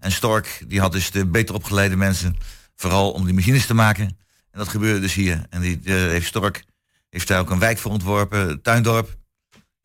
[0.00, 2.36] En Stork, die had dus de beter opgeleide mensen,
[2.76, 4.04] vooral om die machines te maken.
[4.50, 5.46] En dat gebeurde dus hier.
[5.50, 6.64] En die eh, heeft Stork,
[7.10, 9.16] heeft daar ook een wijk voor ontworpen, Tuindorp.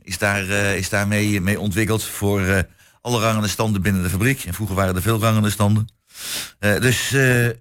[0.01, 0.43] Is daar,
[0.75, 2.67] is daar mee, ontwikkeld voor
[3.01, 4.43] alle rangende standen binnen de fabriek.
[4.43, 5.87] En vroeger waren er veel rangende standen.
[6.59, 7.09] Dus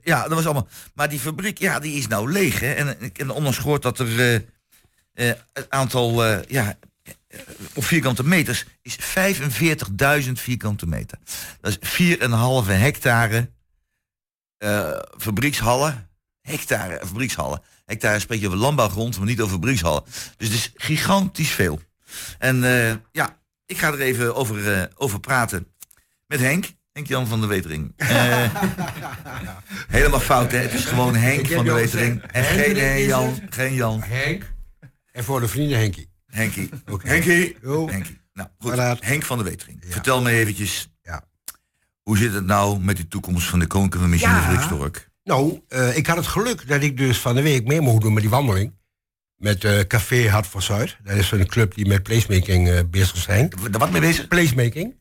[0.02, 0.68] ja, dat was allemaal.
[0.94, 2.60] Maar die fabriek, ja, die is nou leeg.
[2.60, 2.72] Hè?
[2.72, 4.42] En ik heb onlangs gehoord dat er
[5.14, 6.78] eh, het aantal ja,
[7.74, 8.98] op vierkante meters is
[10.26, 11.18] 45.000 vierkante meter.
[11.60, 12.26] Dat is 4,5
[12.66, 13.50] hectare
[14.58, 16.08] eh, fabriekshallen.
[16.40, 17.62] Hectare fabriekshallen.
[17.84, 20.02] Hectare spreek je over landbouwgrond, maar niet over fabriekshallen.
[20.36, 21.80] Dus het is gigantisch veel.
[22.38, 25.66] En eh, ja, ik ga er even over, eh, over praten
[26.26, 26.66] met Henk.
[26.92, 27.92] Henk-Jan van der Wetering.
[27.96, 28.08] Eh,
[29.88, 30.58] helemaal fout, hè?
[30.58, 32.22] Het is gewoon Henk van al Wetering.
[32.22, 33.40] En geen eh, Jan.
[33.50, 34.02] Geen Jan.
[34.02, 34.52] Henk.
[35.12, 36.13] En voor de vrienden Henkie.
[36.34, 36.68] Henkie.
[36.92, 37.08] Oké.
[37.08, 37.56] Henkie.
[37.62, 38.70] Nou, goed.
[38.70, 39.04] Paraat.
[39.04, 39.84] Henk van der Wetering.
[39.88, 40.88] Vertel me eventjes.
[41.02, 41.24] Ja.
[42.02, 45.34] Hoe zit het nou met de toekomst van de Koninklijke Machinefabriek Ja.
[45.34, 48.12] Nou, eh, ik had het geluk dat ik dus van de week mee mocht doen
[48.12, 48.72] met die wandeling.
[49.36, 50.96] Met eh, Café Hart voor Zuid.
[51.02, 53.52] Dat is een club die met placemaking eh, bezig zijn.
[53.70, 54.28] Wat mee bezig?
[54.28, 54.94] Placemaking.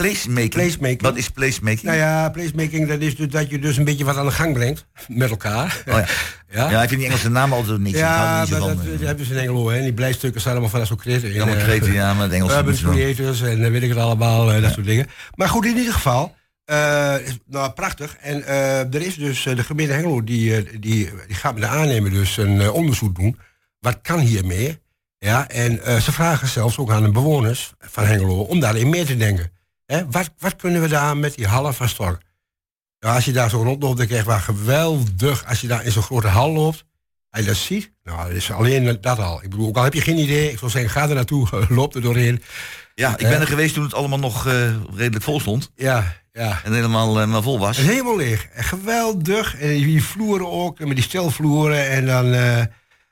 [0.00, 0.50] Placemaking?
[0.50, 1.02] Placemaking.
[1.02, 1.82] Wat is placemaking?
[1.82, 4.52] Nou ja, placemaking, dat is dus dat je dus een beetje wat aan de gang
[4.54, 4.86] brengt.
[5.08, 5.82] Met elkaar.
[5.88, 6.06] Oh ja.
[6.60, 6.70] ja.
[6.70, 7.98] Ja, ik vind die Engelse namen altijd niks.
[7.98, 8.90] Ja, niet zo maar dat, eh.
[8.90, 9.80] dat hebben ze in Engelo, hè.
[9.82, 11.32] Die blijstukken zijn allemaal van dat soort kreten.
[11.32, 12.94] Ja, maar En, eh, kreten, ja, maar het Engels Urban moet je wel.
[12.94, 15.06] creators en eh, weet ik het allemaal, dat soort dingen.
[15.34, 16.34] Maar goed, in ieder geval,
[17.24, 18.16] is- nou prachtig.
[18.20, 22.10] En eh, er is dus, de gemeente Hengelo, die, die, die gaat met de aannemer
[22.10, 23.38] dus een onderzoek doen.
[23.80, 24.78] Wat kan hiermee?
[25.18, 29.16] Ja, en ze vragen zelfs ook aan de bewoners van Hengelo om daarin mee te
[29.16, 29.50] denken.
[29.90, 32.22] Hè, wat, wat kunnen we daar met die hallen van Stork?
[33.00, 35.46] Nou, als je daar zo rondloopt, dan krijg je wel geweldig.
[35.46, 36.84] Als je daar in zo'n grote hal loopt,
[37.30, 39.42] en je dat ziet, nou, dat is alleen dat al.
[39.42, 41.94] Ik bedoel, ook al heb je geen idee, ik zou zeggen, ga er naartoe, loop
[41.94, 42.42] er doorheen.
[42.94, 45.70] Ja, ik ben er geweest toen het allemaal nog eh, redelijk vol stond.
[45.74, 46.60] Ja, ja.
[46.64, 47.76] En helemaal, eh, maar vol was.
[47.76, 48.46] Het is helemaal leeg.
[48.46, 49.58] En geweldig.
[49.58, 51.88] En die vloeren ook, met die stelvloeren.
[51.90, 52.62] En dan, eh,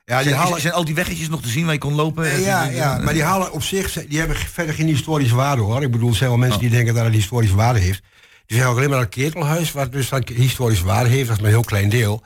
[0.09, 0.61] ja, die zijn, hallen...
[0.61, 2.41] zijn al die weggetjes nog te zien waar je kon lopen?
[2.41, 5.83] Ja, ja, maar die hallen op zich, die hebben verder geen historische waarde hoor.
[5.83, 8.03] Ik bedoel, er zijn wel mensen die denken dat het historische waarde heeft.
[8.47, 11.27] Die zijn ook alleen maar een ketelhuis, wat dus dan historische waarde heeft.
[11.27, 12.23] Dat is maar een heel klein deel.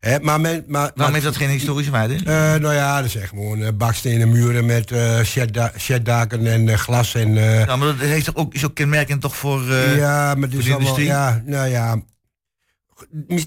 [0.00, 2.14] Hè, maar men, maar, Waarom heeft dat geen historische waarde?
[2.14, 7.14] Eh, nou ja, dat zijn gewoon eh, bakstenen muren met eh shedda- sheddaken en glas
[7.14, 7.34] en...
[7.34, 9.62] Ja, maar dat heeft toch ook, is ook kenmerkend toch voor,
[9.96, 12.02] ja, maar voor is allemaal, ja, nou ja.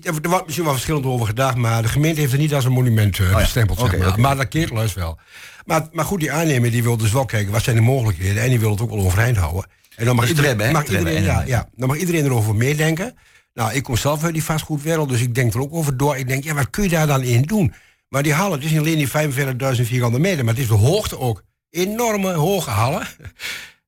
[0.03, 2.71] Er wordt misschien wel verschillend over gedacht, maar de gemeente heeft het niet als een
[2.71, 3.79] monument eh, Oh ja, bestempeld.
[3.79, 4.19] zeg oké, maar.
[4.19, 5.19] maar dat keertluis wel.
[5.65, 8.43] Maar, maar goed, die aannemer die wil dus wel kijken, wat zijn de mogelijkheden?
[8.43, 9.65] En die wil het ook wel overeind houden.
[9.95, 13.15] En dan mag, iedereen, mag iedereen, ja, ja, dan mag iedereen erover meedenken.
[13.53, 16.17] Nou, ik kom zelf uit die vastgoedwereld, dus ik denk er ook over door.
[16.17, 17.73] Ik denk, ja, wat kun je daar dan in doen?
[18.09, 20.73] Maar die hallen, het is niet alleen die 45.000 vierkante meter, maar het is de
[20.73, 21.43] hoogte ook.
[21.69, 23.07] Enorme hoge hallen.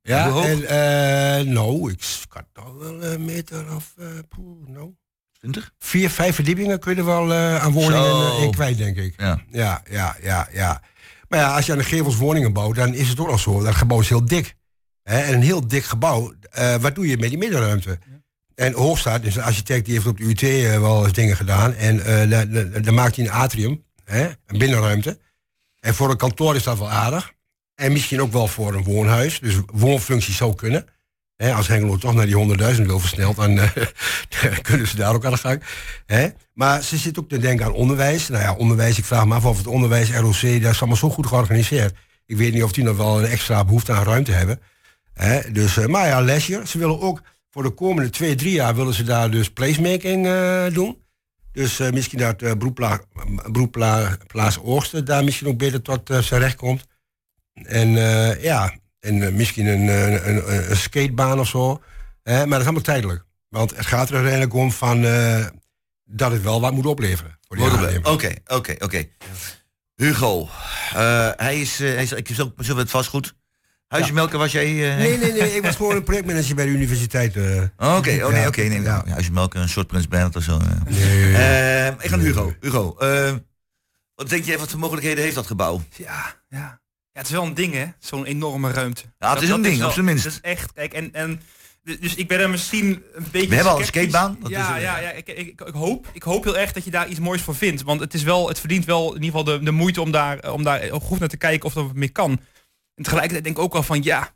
[0.01, 4.91] Ja, en eh, nou, ik schat toch wel een meter of, eh, poeh, nou.
[5.39, 5.71] 20?
[5.79, 9.13] Vier, vijf verdiepingen kun je er wel eh, aan woningen eh, in kwijt, denk ik.
[9.17, 9.41] Ja.
[9.51, 10.81] Ja, ja, ja, ja.
[11.29, 13.63] Maar ja, als je aan de gevels woningen bouwt, dan is het ook nog zo.
[13.63, 14.55] Dat gebouw is heel dik.
[15.03, 15.19] Hè?
[15.19, 17.99] En een heel dik gebouw, eh, wat doe je met die middenruimte?
[18.55, 21.73] En Hoogstaat, dus een architect, die heeft op de UT eh, wel eens dingen gedaan.
[21.73, 21.97] En
[22.83, 24.27] dan maakt hij een atrium, hè?
[24.45, 25.19] een binnenruimte.
[25.79, 27.33] En voor een kantoor is dat wel aardig.
[27.75, 29.39] En misschien ook wel voor een woonhuis.
[29.39, 30.85] Dus woonfunctie zou kunnen.
[31.37, 33.69] Als Hengelo toch naar die 100.000 wil versneld, dan eh,
[34.61, 35.63] kunnen ze daar ook aan de gang.
[36.53, 38.27] Maar ze zit ook te denken aan onderwijs.
[38.27, 41.09] Nou ja, onderwijs, ik vraag me af of het onderwijs, ROC, dat is allemaal zo
[41.09, 41.95] goed georganiseerd.
[42.25, 44.59] Ik weet niet of die nog wel een extra behoefte aan ruimte hebben.
[45.51, 46.61] Dus, eh, maar ja, lesje.
[46.65, 50.65] Ze willen ook voor de komende twee, drie jaar willen ze daar dus placemaking eh,
[50.73, 51.05] doen.
[51.51, 53.01] Dus misschien dat uh, Broepla,
[53.51, 54.17] Broepla,
[54.63, 56.85] Oogsten daar misschien ook beter tot zijn recht komt.
[57.53, 57.89] En
[58.41, 58.73] ja,
[59.07, 61.81] en eh, misschien een, een, een, een skatebaan of zo.
[62.23, 63.23] Hè, maar dat is allemaal tijdelijk.
[63.49, 65.45] Want het gaat er uiteindelijk om van, eh,
[66.05, 67.39] dat het wel wat moet opleveren.
[68.13, 69.03] Oké, oké, oké.
[69.95, 70.49] Hugo,
[70.93, 73.35] eh, hij is, eh, hij is, ik zo, zo het vastgoed.
[73.87, 74.65] Huisjemelker was jij?
[74.91, 75.55] eh, Nee, nee, nee.
[75.57, 77.35] Ik was gewoon een projectmanager bij de universiteit.
[77.35, 77.61] eh.
[77.77, 78.47] Oké, oh nee, Ja.
[78.47, 78.61] oké.
[78.61, 79.03] nee, Ja.
[79.05, 79.11] ja.
[79.11, 80.59] Huisjemelker, een soort Prins Bernhard of zo.
[80.59, 80.67] eh.
[80.89, 81.33] Nee.
[81.35, 82.53] Eh, ik ga naar Hugo.
[82.59, 83.33] Hugo, eh,
[84.15, 85.81] wat denk je, wat voor mogelijkheden heeft dat gebouw?
[85.95, 86.79] Ja, ja.
[87.17, 87.85] Ja, het is wel een ding, hè?
[87.99, 89.01] Zo'n enorme ruimte.
[89.19, 90.23] Ja, het is een ding, wel- op zijn minst.
[90.23, 91.41] Dat is echt, kijk, en, en
[91.83, 93.47] dus ik ben er misschien een beetje.
[93.47, 95.11] We hebben al een skatebaan, dat Ja, is, ja, ja.
[95.11, 97.81] Ik, ik, ik, hoop, ik hoop heel erg dat je daar iets moois voor vindt,
[97.81, 100.39] want het is wel, het verdient wel in ieder geval de, de moeite om daar,
[100.39, 102.31] eh, om daar goed naar te kijken of er wat mee kan.
[102.95, 104.33] En tegelijkertijd denk ik ook wel van, ja,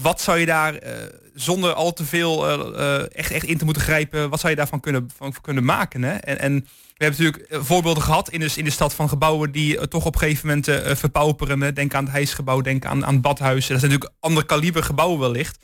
[0.00, 0.92] wat zou je daar eh,
[1.34, 4.80] zonder al te veel eh, echt, echt in te moeten grijpen, wat zou je daarvan
[4.80, 6.02] kunnen, van, kunnen maken?
[6.02, 6.14] Hè?
[6.14, 6.66] En, en
[6.98, 9.84] we hebben natuurlijk eh, voorbeelden gehad in de, in de stad van gebouwen die eh,
[9.84, 11.74] toch op een gegeven moment eh, verpauperen.
[11.74, 13.66] Denk aan het hijsgebouw, denk aan, aan badhuis.
[13.66, 15.58] Dat zijn natuurlijk ander kaliber gebouwen wellicht.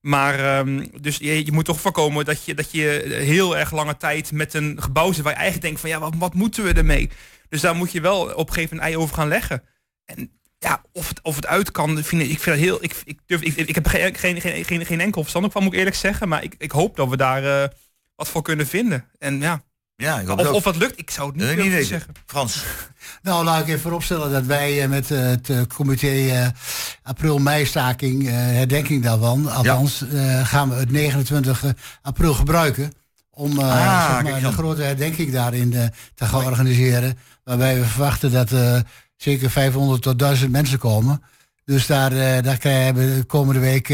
[0.00, 3.96] Maar ehm, dus je, je moet toch voorkomen dat je, dat je heel erg lange
[3.96, 6.72] tijd met een gebouw zit waar je eigenlijk denkt van ja, wat, wat moeten we
[6.72, 7.10] ermee?
[7.48, 9.62] Dus daar moet je wel op een gegeven moment ei over gaan leggen.
[10.04, 12.84] En ja, of het, of het uit kan, ik, vind dat heel.
[12.84, 15.78] Ik, ik, durf, ik, ik heb geen, geen, geen, geen, enkel verstand van, moet ik
[15.78, 16.28] eerlijk zeggen.
[16.28, 17.72] Maar ik, ik hoop dat we daar
[18.16, 19.04] wat voor kunnen vinden.
[19.18, 19.64] En ja,
[19.96, 21.86] Ja, ik hoop of, of het lukt, ik zou het niet weten.
[21.86, 22.14] zeggen.
[22.26, 22.62] Frans.
[23.22, 26.52] Nou, laat ik even vooropstellen dat wij eh, met eh, het eh, comité
[27.02, 31.64] april-mei-staking, herdenking daarvan, althans, eh, gaan we het 29
[32.02, 32.92] april gebruiken
[33.30, 35.70] om eh, Ah, zeg maar, een grote herdenking daarin
[36.14, 37.18] te gaan organiseren.
[37.44, 38.78] Waarbij we verwachten dat eh,
[39.16, 41.22] zeker 500 tot 1000 mensen komen.
[41.64, 43.86] Dus daar, eh, daar krijgen we de komende week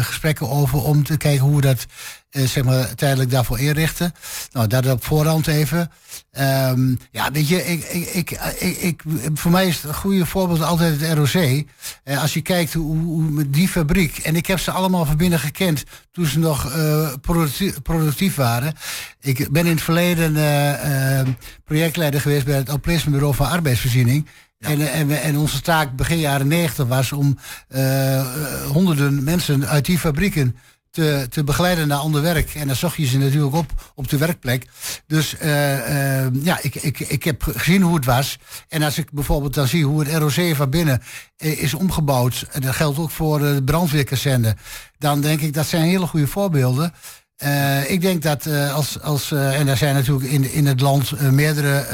[0.00, 1.86] gesprekken over om te kijken hoe we dat
[2.30, 4.14] eh, zeg maar, tijdelijk daarvoor inrichten.
[4.52, 5.90] Nou, dat op voorhand even.
[6.30, 9.02] Ehm, ja, weet je, ik, ik, ik, ik,
[9.34, 11.64] voor mij is het een goede voorbeeld altijd het ROC.
[12.04, 15.16] Eh, als je kijkt hoe, hoe met die fabriek, en ik heb ze allemaal van
[15.16, 15.84] binnen gekend
[16.18, 18.74] toen ze nog eh, productief, productief waren.
[19.20, 21.26] Ik ben in het verleden eh, eh,
[21.64, 24.26] projectleider geweest bij het Bureau van Arbeidsvoorziening.
[24.58, 27.38] En, en, en onze taak begin jaren 90 was om
[28.72, 30.56] honderden mensen uit die fabrieken
[30.90, 32.54] te, te begeleiden naar ander werk.
[32.54, 34.66] En dan zocht je ze natuurlijk op op de werkplek.
[35.06, 38.38] Dus eh, eh, ja, ik, ik, ik heb gezien hoe het was.
[38.68, 41.02] En als ik bijvoorbeeld dan zie hoe het ROC van binnen
[41.36, 42.46] eh, is omgebouwd.
[42.50, 44.56] En dat geldt ook voor de brandweerkazerne.
[44.98, 46.92] Dan denk ik dat zijn hele goede voorbeelden.
[47.86, 51.86] Ik denk dat als, als en er zijn natuurlijk in, in het land meerdere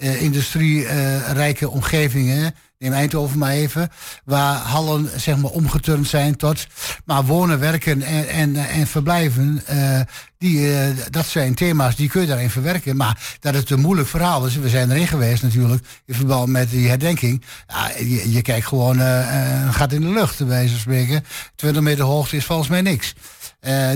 [0.00, 2.54] eh, industrierijke omgevingen.
[2.80, 3.88] Neem Eindhoven maar even.
[4.24, 6.66] Waar hallen zeg maar omgeturnd zijn tot.
[7.04, 9.62] Maar wonen, werken en, en, en verblijven.
[9.66, 10.00] eh,
[10.38, 12.96] die, eh, dat zijn thema's die kun je daarin verwerken.
[12.96, 14.56] Maar dat het een moeilijk verhaal is.
[14.56, 15.84] We zijn erin geweest natuurlijk.
[16.06, 17.44] In verband met die herdenking.
[17.66, 17.90] Ja,
[18.28, 20.38] je, kijkt gewoon eh, eh, gat in de lucht.
[20.38, 21.24] Bij wijze van spreken.
[21.56, 23.14] 20 meter hoogte is volgens mij niks.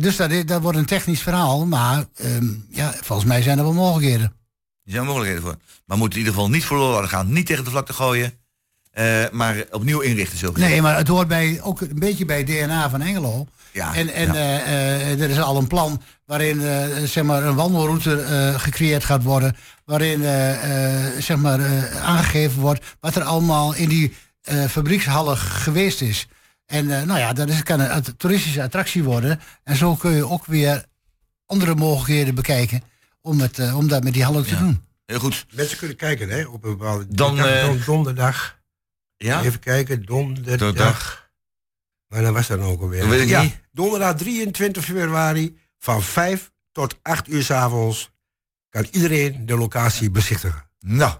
[0.01, 1.67] Dus dat, is- dat wordt een technisch verhaal.
[1.67, 4.33] Maar ehm, ja, volgens mij zijn er wel mogelijkheden.
[4.85, 5.57] Er zijn mogelijkheden voor.
[5.87, 7.33] Maar moet in ieder geval niet verloren gaan.
[7.33, 8.33] Niet tegen de vlakte gooien.
[8.95, 10.71] Eh, maar opnieuw inrichten zo gezegd.
[10.71, 13.47] Nee, maar het hoort bij, ook een beetje bij DNA van Engelo.
[13.73, 14.35] Ja, en en ja.
[14.35, 19.05] eh, eh, er is al een plan waarin eh, zeg maar een wandelroute eh, gecreëerd
[19.05, 19.57] gaat worden.
[19.85, 20.21] Waarin
[21.23, 26.27] zeg maar, eh, aangegeven wordt wat er allemaal in die eh, fabriekshallen geweest is.
[26.67, 29.41] En eh, nou ja, dat is, kan een toeristische attractie worden.
[29.65, 30.85] En zo kun je ook weer
[31.47, 32.83] andere mogelijkheden bekijken
[33.21, 34.83] om, het, om dat met die hallen te doen.
[35.07, 35.47] Heel goed.
[35.53, 38.59] Mensen kunnen kijken hè, op een bepaalde Dan, dag, don- donderdag.
[39.17, 39.43] Ja?
[39.43, 40.59] Even kijken, donderdag.
[40.59, 41.31] Donderdag.
[42.09, 43.01] Maar dan was dat ook alweer.
[43.01, 43.61] Dat weet ik ja, niet.
[43.73, 48.13] donderdag 23 februari van 5 tot 8 uur 's avonds
[48.69, 50.71] kan iedereen de locatie bezichtigen.
[50.81, 51.15] Nou,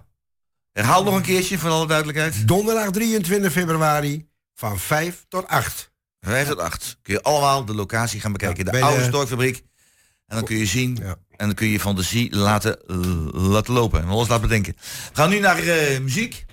[0.71, 2.47] herhaal nog een keertje voor alle duidelijkheid.
[2.47, 5.91] Donderdag 23 februari van 5 tot 8.
[6.21, 6.97] 5 tot 8.
[7.01, 8.65] Kun je allemaal de locatie gaan bekijken.
[8.65, 9.63] Ja, de oude de- storkfabriek.
[10.27, 10.97] En dan kun je zien.
[11.01, 11.15] Ja.
[11.29, 12.77] En dan kun je je fantasie laten,
[13.33, 14.01] laten lopen.
[14.01, 14.75] En alles laten bedenken.
[14.77, 16.45] We gaan nu naar eh, muziek.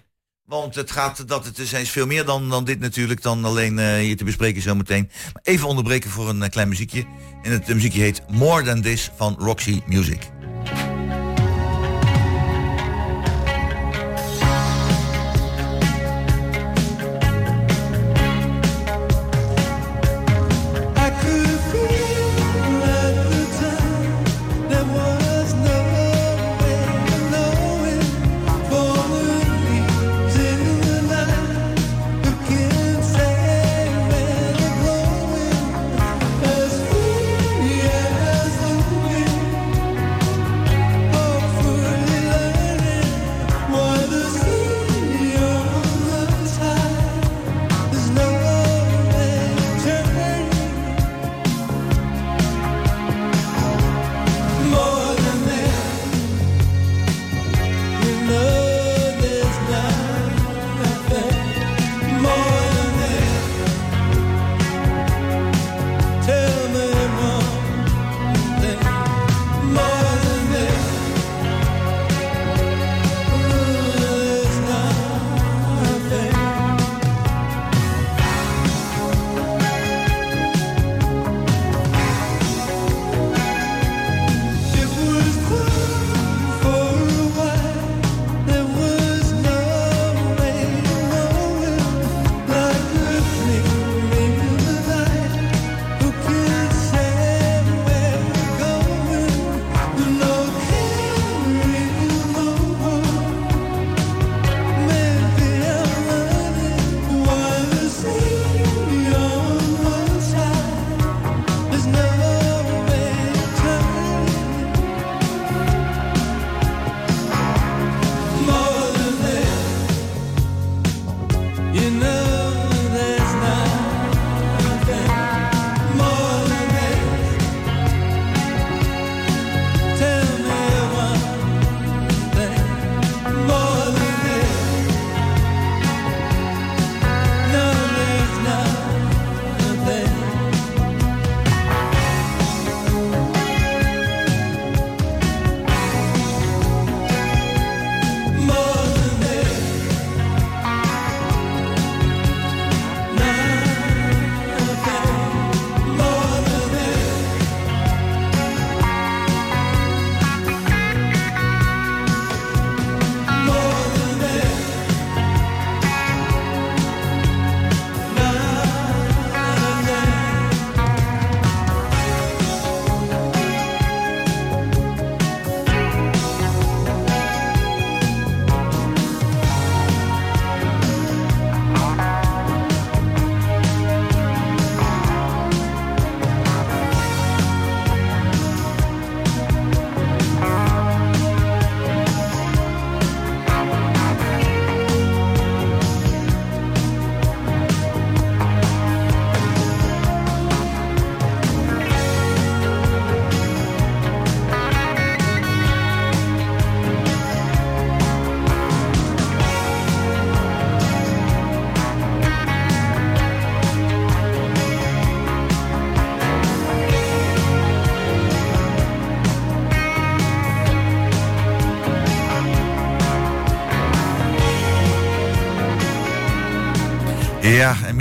[0.53, 3.22] Want het gaat, dat het is eens veel meer dan, dan dit natuurlijk.
[3.22, 5.11] Dan alleen eh, hier te bespreken zometeen.
[5.32, 7.05] Maar even onderbreken voor een eh, klein muziekje.
[7.42, 10.30] En het eh, muziekje heet More Than This van Roxy Music.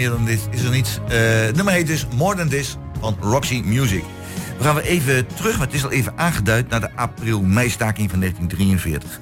[0.01, 0.99] Meer dan dit is er niets.
[1.07, 4.03] Eh nummer heet dus More Than This van Roxy Music.
[4.57, 6.69] We gaan weer even terug, maar het is al even aangeduid...
[6.69, 9.19] naar de april-meistaking van 1943.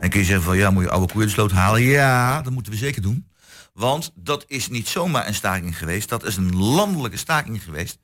[0.00, 1.82] En kun je zeggen van, ja, moet je oude koeien de sloot halen?
[1.82, 3.28] Ja, dat moeten we zeker doen.
[3.72, 6.08] Want dat is niet zomaar een staking geweest.
[6.08, 7.98] Dat is een landelijke staking geweest.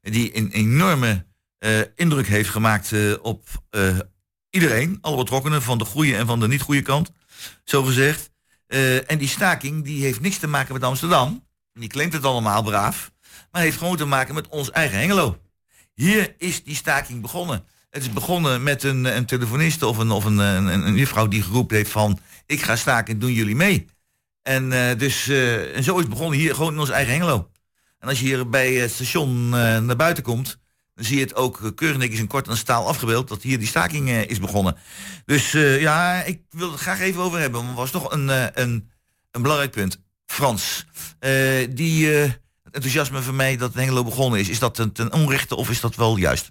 [0.00, 1.26] Die een enorme
[1.58, 3.48] eh, indruk heeft gemaakt eh, op
[4.50, 4.98] iedereen.
[5.00, 7.10] Alle betrokkenen, van de goede en van de niet goede kant.
[7.64, 8.30] Zo gezegd.
[9.06, 11.48] En die staking die heeft niks te maken met Amsterdam.
[11.72, 13.10] Die klinkt het allemaal braaf.
[13.50, 15.38] Maar heeft gewoon te maken met ons eigen Hengelo.
[15.94, 17.64] Hier is die staking begonnen.
[17.90, 21.42] Het is begonnen met een, een telefoniste of, een, of een, een, een juffrouw die
[21.42, 22.18] geroepen heeft van...
[22.46, 23.86] ik ga staken, doen jullie mee?
[24.42, 27.50] En, eh, dus, eh, en zo is het begonnen hier gewoon in ons eigen Hengelo.
[27.98, 30.58] En als je hier bij het station eh, naar buiten komt...
[30.94, 33.28] dan zie je het ook keurig netjes in kort en staal afgebeeld...
[33.28, 34.76] dat hier die staking is begonnen.
[35.24, 37.58] Dus ja, ik wil het graag even over hebben.
[37.58, 38.28] Want het was toch een,
[38.60, 38.90] een,
[39.30, 40.00] een belangrijk punt.
[40.30, 40.86] Frans,
[41.18, 41.32] eh,
[41.70, 42.22] die eh,
[42.62, 44.48] het enthousiasme van mij dat Hengelo begonnen is...
[44.48, 46.50] is dat ten, ten onrechte of is dat wel juist?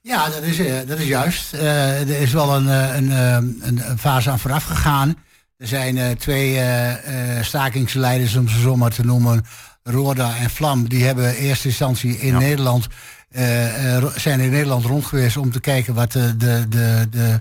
[0.00, 1.52] Ja, dat is, eh, dat is juist.
[1.52, 5.16] Er is wel een, een, een, een fase aan vooraf gegaan.
[5.56, 6.60] Er zijn twee
[7.42, 9.44] stakingsleiders, om ze zo maar te noemen,
[9.82, 10.88] Roda en Vlam.
[10.88, 12.86] Die hebben in eerste instantie in Nederland,
[14.16, 17.40] zijn in Nederland rond geweest om te kijken wat de, de, de, de,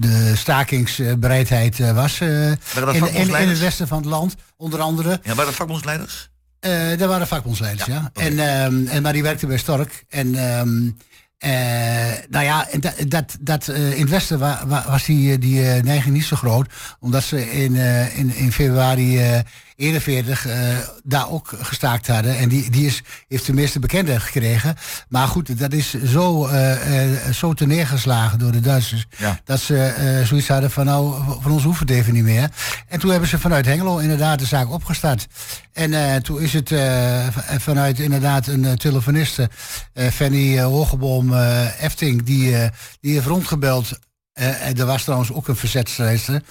[0.00, 2.20] de stakingsbereidheid eh, was.
[2.20, 2.28] eh,
[2.74, 5.08] dat in, in, het westen van het land, onder andere.
[5.10, 6.30] Ja, waren dat vakbondsleiders?
[6.60, 8.10] Eh daar waren vakbondsleiders, ja.
[8.14, 10.04] En, ehm, en, maar die werkte bij Stork.
[10.08, 10.90] En ehm,
[11.38, 11.50] eh,
[12.30, 16.14] nou ja, dat, dat, dat, eh, in het Westen wa- wa- was die, die neiging
[16.14, 16.72] niet zo groot.
[17.00, 17.74] Omdat ze in,
[18.14, 19.42] in, in februari
[19.80, 20.58] 41 eh,
[21.02, 22.38] daar ook gestaakt hadden.
[22.38, 24.76] En die, die is, heeft de meeste bekendheid gekregen.
[25.08, 26.68] Maar goed, dat is zo, eh
[27.26, 29.06] eh zo te neergeslagen door de Duitsers.
[29.16, 29.40] Ja.
[29.44, 32.48] Dat ze zoiets hadden van nou, van ons hoeft het even niet meer.
[32.88, 35.26] En toen hebben ze vanuit Hengelo inderdaad de zaak opgestart.
[35.72, 36.72] En toen is het
[37.58, 39.50] vanuit inderdaad een telefoniste,
[40.12, 41.34] Fanny Hogeboom
[41.80, 42.56] Efting, die,
[43.00, 43.98] die heeft rondgebeld.
[44.32, 46.42] En er was trouwens ook een verzetstrijdster.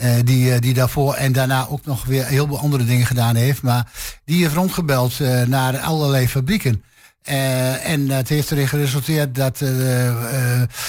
[0.00, 3.34] Eh, die, eh, die daarvoor en daarna ook nog weer heel veel andere dingen gedaan
[3.34, 3.62] heeft.
[3.62, 3.92] Maar
[4.24, 6.82] die heeft rondgebeld eh, naar allerlei fabrieken.
[7.22, 9.62] En het heeft erin geresulteerd dat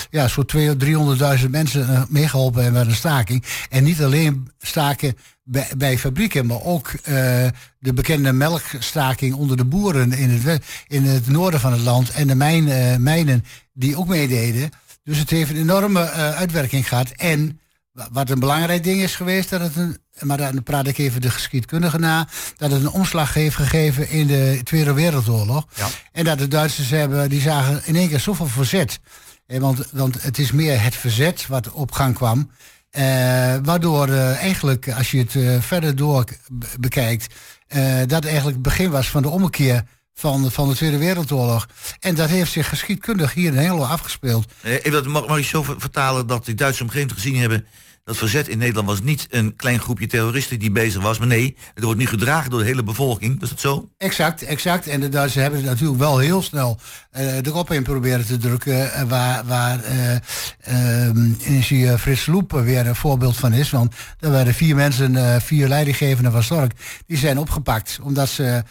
[0.10, 3.44] ja, zo'n 200.000, 300.000 mensen eh, meegeholpen hebben met een staking.
[3.70, 6.92] En niet alleen staken bij, bij fabrieken, maar ook
[7.80, 12.12] de bekende melkstaking onder de boeren in het, in het noorden van het land.
[12.12, 12.64] En de mijn,
[13.04, 14.70] mijnen die ook meededen.
[15.04, 17.10] Dus het heeft een enorme uitwerking gehad.
[17.10, 17.61] En
[17.94, 21.30] wat een belangrijk ding is geweest, dat het een, maar dan praat ik even de
[21.30, 22.28] geschiedkundige na,
[22.58, 25.68] dat het een omslag heeft gegeven in de Tweede Wereldoorlog.
[26.12, 29.00] En dat de Duitsers hebben, die zagen in één keer zoveel verzet.
[29.48, 32.52] Eh, want, want het is meer het verzet wat op gang kwam.
[32.90, 33.04] Eh,
[33.64, 37.34] waardoor eh, eigenlijk, als je het eh, verder door be- bekijkt,
[37.68, 39.84] eh, dat eigenlijk het begin was van de ommekeer
[40.14, 41.68] van, van de Tweede Wereldoorlog.
[42.00, 44.46] En dat heeft zich geschiedkundig hier in Hengelo afgespeeld.
[44.62, 47.42] Eh, dat mag, mag je zo ver- vertalen dat die Duitsers op een gegeven moment
[47.42, 47.68] gezien hebben...
[48.04, 51.20] dat verzet in Nederland was niet een klein groepje terroristen die bezig was...
[51.20, 53.40] maar nee, het wordt nu gedragen door de hele bevolking.
[53.40, 53.90] Was dat zo?
[53.98, 54.88] Exact, exact.
[54.88, 56.80] En de Duitsers hebben het natuurlijk wel heel snel
[57.12, 58.94] erop in proberen te drukken.
[58.94, 60.16] eh, waar waar eh,
[61.98, 63.70] Frits Loep weer een voorbeeld van is.
[63.70, 66.72] Want er waren vier mensen, vier leidinggevenden van Stork,
[67.08, 68.00] die zijn opgepakt.
[68.04, 68.64] Omdat ze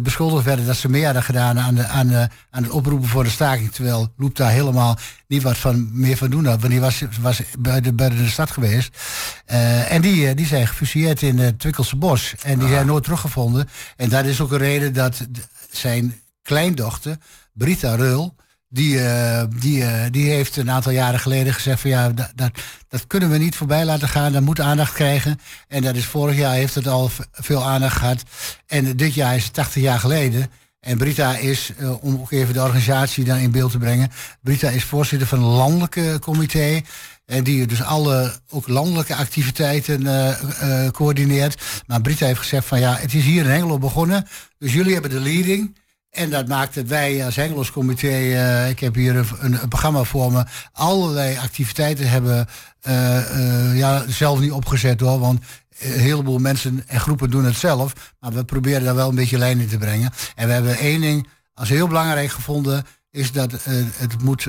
[0.00, 2.14] beschuldigd werden dat ze meer hadden gedaan aan, de, aan,
[2.50, 3.72] aan het oproepen voor de staking.
[3.72, 4.98] Terwijl Loep daar helemaal
[5.30, 6.60] niet wat van, meer van doen had.
[6.60, 8.96] Want die was, was buiten, buiten de stad geweest.
[9.44, 12.34] Eh, en die, eh, die zijn gefusilleerd in het Twikkelse bos.
[12.42, 13.68] En die zijn nooit teruggevonden.
[13.96, 15.26] En dat is ook een reden dat
[15.70, 17.16] zijn kleindochter,
[17.52, 18.34] Brita Reul,
[18.68, 22.50] die, eh, die, die heeft een aantal jaren geleden gezegd van ja, dat, dat,
[22.88, 24.32] dat kunnen we niet voorbij laten gaan.
[24.32, 25.40] Dat moet aandacht krijgen.
[25.68, 28.22] En dat is vorig jaar heeft het al veel aandacht gehad.
[28.66, 30.50] En dit jaar is het 80 jaar geleden.
[30.80, 34.10] En Brita is, eh, om ook even de organisatie dan in beeld te brengen.
[34.42, 36.80] Brita is voorzitter van het landelijke comité.
[37.26, 41.82] En die dus alle ook landelijke activiteiten eh, eh, coördineert.
[41.86, 44.26] Maar Brita heeft gezegd van ja, het is hier in Hengelo begonnen.
[44.58, 45.76] Dus jullie hebben de leading.
[46.10, 49.68] En dat maakt dat wij als Hengelos comité, eh, ik heb hier een, een, een
[49.68, 52.46] programma voor me, allerlei activiteiten hebben
[52.80, 55.18] eh, eh, ja, zelf niet opgezet hoor.
[55.18, 55.40] Want
[55.78, 58.14] een heleboel mensen en groepen doen het zelf.
[58.20, 60.12] Maar we proberen daar wel een beetje lijn in te brengen.
[60.34, 63.52] En we hebben één ding als heel belangrijk gevonden, is dat
[63.96, 64.46] het moet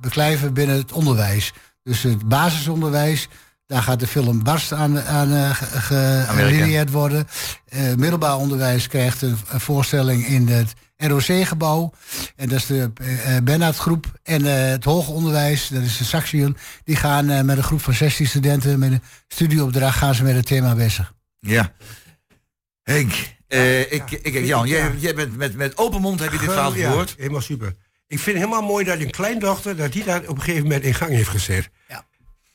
[0.00, 1.52] beklijven binnen het onderwijs.
[1.82, 3.28] Dus het basisonderwijs,
[3.66, 5.56] daar gaat de film Barst aan, aan
[6.90, 7.26] worden.
[7.96, 10.74] Middelbaar onderwijs krijgt een, een voorstelling in het
[11.08, 11.92] ROC-gebouw.
[12.36, 14.06] En dat is de eh Bernhard groep.
[14.22, 16.56] En eh, het hoger onderwijs, dat is de Saxion.
[16.84, 20.34] Die gaan eh, met een groep van 16 studenten met een studieopdracht gaan ze met
[20.34, 21.12] het thema bezig.
[21.38, 21.72] Ja.
[22.82, 23.12] Henk,
[23.48, 26.74] eh, ik, ik, Jan, jij, jij bent met, met open mond heb je dit verhaal
[26.74, 27.14] Ja, gehoord.
[27.18, 27.74] helemaal super.
[28.06, 30.82] Ik vind het helemaal mooi dat een kleindochter, dat die daar op een gegeven moment
[30.84, 31.70] in gang heeft gezet.
[31.88, 32.04] Ja.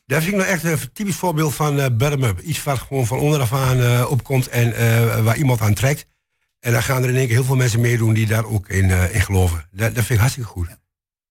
[0.06, 2.40] Dat vind ik nou echt een typisch voorbeeld van eh bottom-up.
[2.40, 6.06] Iets wat gewoon van onderaf aan eh, opkomt en eh, waar iemand aan trekt.
[6.68, 8.92] En dan gaan er in één keer heel veel mensen meedoen die daar ook in,
[8.92, 9.66] eh, in geloven.
[9.72, 10.68] Dat, dat vind ik hartstikke goed.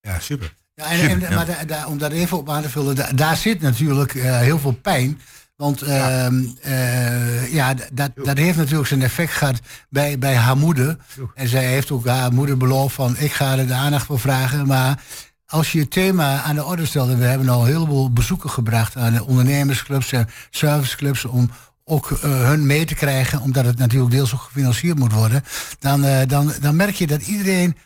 [0.00, 0.54] Ja, super.
[0.74, 3.36] Ja, en, en- maar da- da- om daar even op aan te vullen, da- daar
[3.36, 5.20] zit natuurlijk eh, heel veel pijn.
[5.56, 10.96] Want ehm, eh, ja, dat, dat heeft natuurlijk zijn effect gehad bij, bij haar moeder.
[11.34, 14.66] En zij heeft ook haar moeder beloofd van ik ga er de aandacht voor vragen.
[14.66, 15.02] Maar
[15.46, 18.50] als je het thema aan de orde stelt, en we hebben al een heleboel bezoeken
[18.50, 21.50] gebracht aan de ondernemersclubs en serviceclubs om
[21.88, 25.44] ook eh, hun mee te krijgen, omdat het natuurlijk deels ook gefinancierd moet worden,
[25.78, 27.76] dan, eh, dan, dan merk je dat iedereen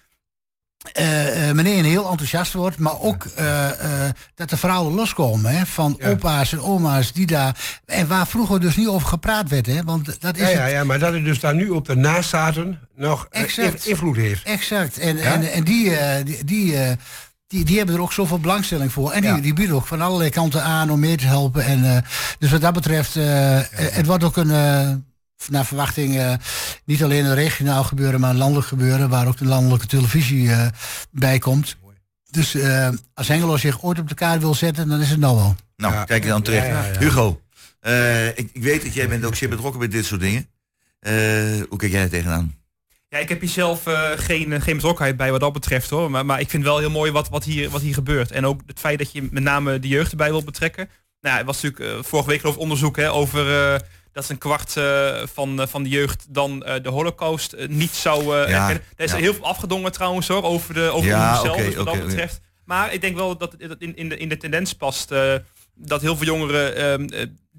[0.93, 1.07] eh,
[1.53, 3.25] meneer heel enthousiast wordt, maar ook
[4.35, 7.81] dat de verhalen loskomen hè, van opa's en oma's die daar.
[7.87, 10.85] En waar vroeger dus niet over gepraat werd, hè, want dat is Ja, ja, ja,
[10.85, 13.85] maar dat het dus daar nu op de nazaten nog Exact.
[13.85, 14.43] in- invloed heeft.
[14.45, 14.99] Exact.
[14.99, 15.23] En, Ja?
[15.23, 15.93] en, en die,
[16.25, 16.77] die, die,
[17.51, 19.13] die, die hebben er ook zoveel belangstelling voor.
[19.13, 21.65] En die, die bieden ook van allerlei kanten aan om mee te helpen.
[21.65, 22.03] En, eh,
[22.39, 25.05] dus wat dat betreft, eh, eh, het wordt ook een,
[25.49, 26.39] naar verwachting,
[26.85, 30.67] niet alleen een regionaal gebeuren, maar een landelijk gebeuren, waar ook de landelijke televisie eh,
[31.11, 31.77] bij komt.
[32.31, 35.37] Dus eh, als Hengelo zich ooit op de kaart wil zetten, dan is het nou
[35.37, 35.55] wel.
[35.77, 36.67] Nou, kijk je dan terecht.
[36.67, 36.99] Ja, ja, ja.
[36.99, 37.41] Hugo,
[37.81, 40.47] eh, ik, ik weet dat jij bent ook zeer betrokken bij dit soort dingen.
[41.01, 41.13] Eh,
[41.69, 42.55] hoe kijk jij er tegenaan?
[43.11, 46.11] Ja, ik heb hier zelf eh, geen, eh, geen betrokkenheid bij wat dat betreft hoor.
[46.11, 48.31] Maar, maar ik vind wel heel mooi wat, wat, hier, wat hier gebeurt.
[48.31, 50.89] En ook het feit dat je met name de jeugd erbij wil betrekken.
[51.21, 53.81] Nou, ja, het was natuurlijk eh, vorige week geloof ik onderzoek hè, over eh,
[54.13, 54.73] dat een kwart
[55.33, 58.69] van, van de jeugd dan de holocaust niet zou Ja.
[58.69, 59.17] Daar is ja.
[59.17, 62.41] heel veel afgedongen trouwens hoor, over de over Ja, onszelf, oké, dus wat dat betreft.
[62.65, 65.09] Maar ik denk wel dat het in, in, de, in de tendens past
[65.75, 67.09] dat heel veel jongeren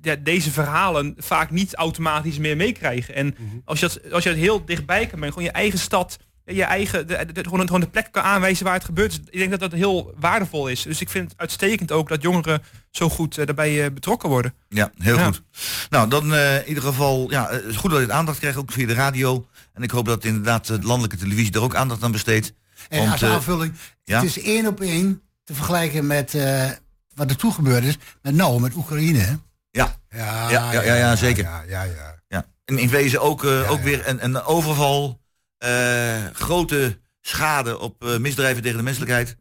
[0.02, 3.16] eh, ja, deze verhalen vaak niet automatisch meer meekrijgen.
[3.16, 3.36] En
[3.66, 6.64] als, je dat, als je het heel dichtbij kan brengen, gewoon je eigen stad, je
[6.64, 9.12] eigen, de, de- de- gewoon, gewoon de plek kan aanwijzen waar het gebeurt.
[9.12, 10.82] Dus ik denk dat dat heel waardevol is.
[10.82, 14.54] Dus ik vind het uitstekend ook dat jongeren zo goed eh, daarbij eh, betrokken worden.
[14.70, 15.26] Ja, heel Ja.
[15.26, 15.42] goed.
[15.90, 18.58] Nou, dan eh, in ieder geval, ja, eh, het is goed dat dit aandacht krijgt,
[18.58, 19.46] ook via de radio.
[19.74, 22.54] En ik hoop dat inderdaad de landelijke televisie er ook aandacht aan besteedt.
[22.90, 23.74] En Want, als eh, aanvulling,
[24.04, 24.16] ja?
[24.20, 26.70] het is één op één te vergelijken met eh,
[27.16, 29.40] wat er toe gebeurd is, met nou, met Oekraïne.
[29.72, 31.44] Ja, ja, ja, ja, ja, ja, zeker.
[31.44, 32.20] Ja, ja, ja.
[32.28, 32.46] Ja.
[32.66, 35.22] En in wezen ook, eh, ook weer een, een overval,
[35.58, 39.36] eh, grote schade op eh, misdrijven tegen de menselijkheid.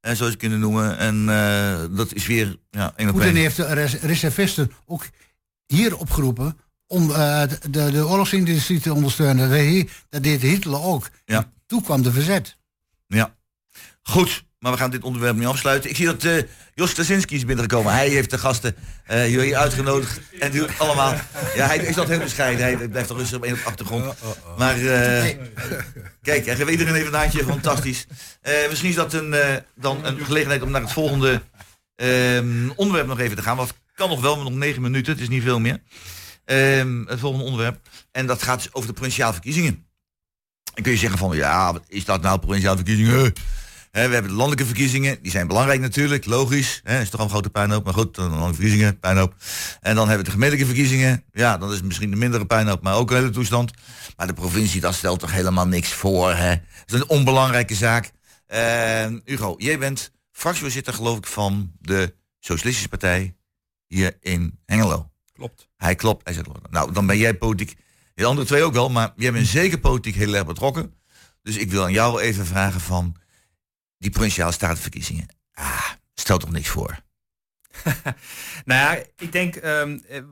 [0.00, 0.98] En zo is het kunnen noemen.
[0.98, 1.26] En
[1.96, 5.04] dat is weer ja, Poetin heeft de res- reservisten ook
[5.66, 7.58] hier opgeroepen om de,
[7.90, 9.48] de oorlogsindustrie te ondersteunen.
[9.48, 11.08] Dat, deed- dat deed Hitler ook.
[11.24, 11.52] Ja.
[11.66, 12.56] Toen kwam de verzet.
[13.06, 13.34] Ja.
[14.02, 15.90] Goed, maar we gaan dit onderwerp nu afsluiten.
[15.90, 16.42] Ik zie dat eh
[16.74, 17.92] Jos Krasinski is binnengekomen.
[17.92, 20.20] Hij heeft de gasten eh, hier uitgenodigd.
[20.38, 21.14] En doet allemaal.
[21.54, 22.64] Ja, hij is dat heel bescheiden.
[22.64, 24.14] Hij blijft toch rustig op één op de achtergrond.
[24.58, 25.36] Maar eh,
[26.22, 27.44] kijk, en geef iedereen even een handje.
[27.44, 28.06] Fantastisch.
[28.68, 29.34] Misschien is dat een,
[29.74, 31.42] dan een gelegenheid om naar het volgende
[31.96, 33.56] ehm, onderwerp nog even te gaan.
[33.56, 35.12] Wat kan nog wel, maar nog negen minuten.
[35.12, 35.80] Het is niet veel meer.
[36.44, 37.78] Ehm, het volgende onderwerp.
[38.12, 39.86] En dat gaat over de provinciale verkiezingen.
[40.74, 43.32] Dan kun je zeggen van, ja, wat is dat nou, provinciale verkiezingen?
[43.96, 46.80] We hebben de landelijke verkiezingen, die zijn belangrijk natuurlijk, logisch.
[46.84, 49.34] Hè, is toch al een grote puinhoop, maar goed, de landelijke verkiezingen, puinhoop.
[49.80, 51.24] En dan hebben we de gemeentelijke verkiezingen.
[51.32, 53.70] Ja, dat is misschien de mindere puinhoop, maar ook een hele toestand.
[54.16, 56.50] Maar de provincie, dat stelt toch helemaal niks voor, hè?
[56.86, 58.10] Dat is een onbelangrijke zaak.
[58.46, 63.36] Eh, Hugo, jij bent fractievoorzitter, geloof ik, van de Socialistische Partij
[63.86, 65.10] hier in Hengelo.
[65.32, 65.68] Klopt.
[65.76, 66.24] Hij klopt.
[66.24, 67.76] Hij zegt, nou, dan ben jij politiek,
[68.14, 70.94] de andere twee ook wel, maar jij bent zeker politiek heel erg betrokken.
[71.42, 73.16] Dus ik wil aan jou even vragen van
[73.98, 75.28] die provinciale statenverkiezingen.
[75.52, 77.04] Ah, stel toch niks voor.
[78.64, 80.22] Nou ja, ik denk, ehm, eh,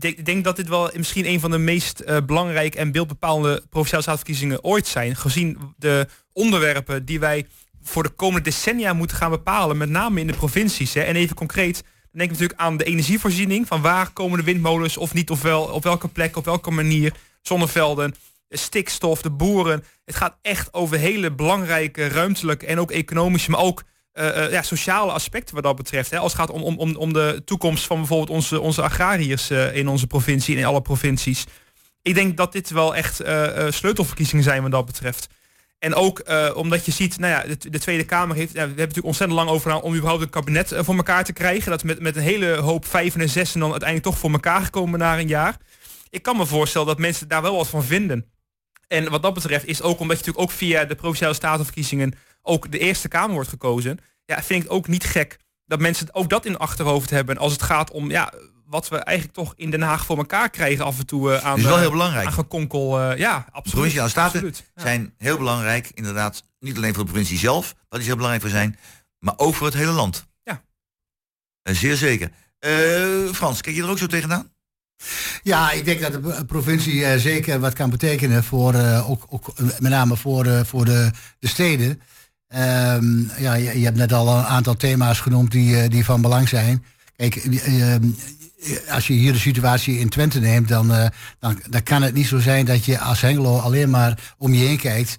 [0.00, 4.02] ik denk, dat dit wel misschien een van de meest eh, belangrijke en beeldbepalende provinciale
[4.02, 5.16] statenverkiezingen ooit zijn.
[5.16, 7.46] Gezien de onderwerpen die wij
[7.82, 10.94] voor de komende decennia moeten gaan bepalen, met name in de provincies.
[10.94, 11.00] Hè.
[11.00, 13.66] En even concreet, dan denk ik natuurlijk aan de energievoorziening.
[13.66, 17.14] Van waar komen de windmolens of niet, of wel, op welke plek, op welke manier.
[17.42, 18.14] Zonnevelden,
[18.58, 19.84] stikstof, de boeren.
[20.04, 23.82] Het gaat echt over hele belangrijke ruimtelijke en ook economische, maar ook
[24.14, 26.10] eh, eh, ja, sociale aspecten wat dat betreft.
[26.10, 26.18] Hè.
[26.18, 29.88] Als het gaat om, om, om, de toekomst van bijvoorbeeld onze, onze agrariërs eh, in
[29.88, 31.44] onze provincie en in alle provincies.
[32.02, 33.20] Ik denk dat dit wel echt
[33.68, 35.28] sleutelverkiezingen zijn wat dat betreft.
[35.78, 36.22] En ook
[36.54, 39.38] omdat je ziet, nou ja, de, de Tweede Kamer heeft, ja, we hebben natuurlijk ontzettend
[39.38, 41.70] lang over om überhaupt een kabinet voor elkaar te krijgen.
[41.70, 44.60] Dat met, met een hele hoop vijf en zes en dan uiteindelijk toch voor elkaar
[44.62, 45.56] gekomen na een jaar.
[46.10, 48.26] Ik kan me voorstellen dat mensen daar wel wat van vinden.
[48.88, 52.70] En wat dat betreft is ook omdat je natuurlijk ook via de provinciale statenverkiezingen ook
[52.70, 53.98] de Eerste Kamer wordt gekozen.
[54.24, 57.52] Ja, vind ik het ook niet gek dat mensen ook dat in achterhoofd hebben als
[57.52, 58.32] het gaat om ja,
[58.66, 61.50] wat we eigenlijk toch in Den Haag voor elkaar krijgen af en toe eh, aan,
[61.50, 62.26] Dat is wel heel belangrijk.
[62.26, 63.00] aan gekonkel.
[63.00, 63.72] eh, ja, absoluut.
[63.74, 64.70] provinciale staten absoluut.
[64.74, 64.82] Ja.
[64.82, 68.54] zijn heel belangrijk, inderdaad, niet alleen voor de provincie zelf, waar die heel belangrijk voor
[68.58, 68.78] zijn,
[69.18, 70.26] maar ook voor het hele land.
[70.42, 70.62] Ja.
[71.62, 72.30] Eh, zeer zeker.
[73.32, 74.52] Frans, kijk je er ook zo tegenaan?
[75.44, 79.26] Ja, ik denk dat de pro- provincie eh, zeker wat kan betekenen voor, eh, ook,
[79.28, 82.00] ook eh, met name voor, voor de, de steden.
[82.48, 86.84] Ehm, ja, je, hebt net al een aantal thema's genoemd die, die van belang zijn.
[87.16, 88.04] Kijk, eh, ehm,
[88.88, 90.88] als je hier de situatie in Twente neemt, dan,
[91.38, 94.64] dan, dan kan het niet zo zijn dat je als Hengelo alleen maar om je
[94.64, 95.16] heen kijkt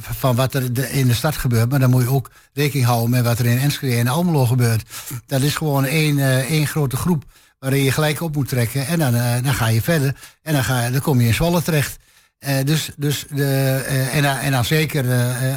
[0.00, 1.70] van wat er in de stad gebeurt.
[1.70, 4.82] Maar dan moet je ook rekening houden met wat er in Enschede en Almelo gebeurt.
[5.26, 7.24] Dat is gewoon één, één grote groep
[7.58, 8.86] waarin je gelijk op moet trekken.
[8.86, 10.14] En dan, eh, dan ga je verder.
[10.42, 11.98] En dan, ga, dan kom je in Zwolle terecht.
[12.38, 13.44] Eh, dus, dus de,
[13.86, 15.04] eh, en, en dan zeker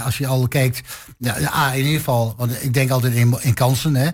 [0.04, 0.82] als je al kijkt,
[1.18, 4.10] ja, A in ieder geval, want ik denk altijd in, in kansen, hè,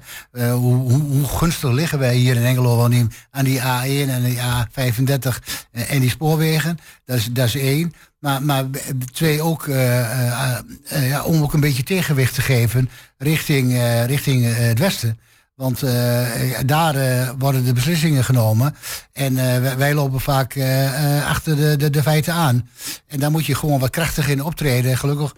[0.52, 4.24] hoe, hoe, hoe gunstig liggen wij hier in Engelo aan die, aan die A1 en
[4.24, 5.40] die A35
[5.72, 7.94] eh, en die spoorwegen, dat is, dat is één.
[8.20, 8.66] Maar, maar
[9.14, 15.20] twee ook, ja, om ook een beetje tegenwicht te geven richting, richting het westen.
[15.58, 16.26] Want eh,
[16.66, 18.76] daar eh, worden de beslissingen genomen.
[19.14, 20.58] En eh, wij, lopen vaak
[21.28, 22.70] achter de, de, feiten aan.
[23.08, 24.98] En daar moet je gewoon wat krachtig in optreden.
[24.98, 25.36] Gelukkig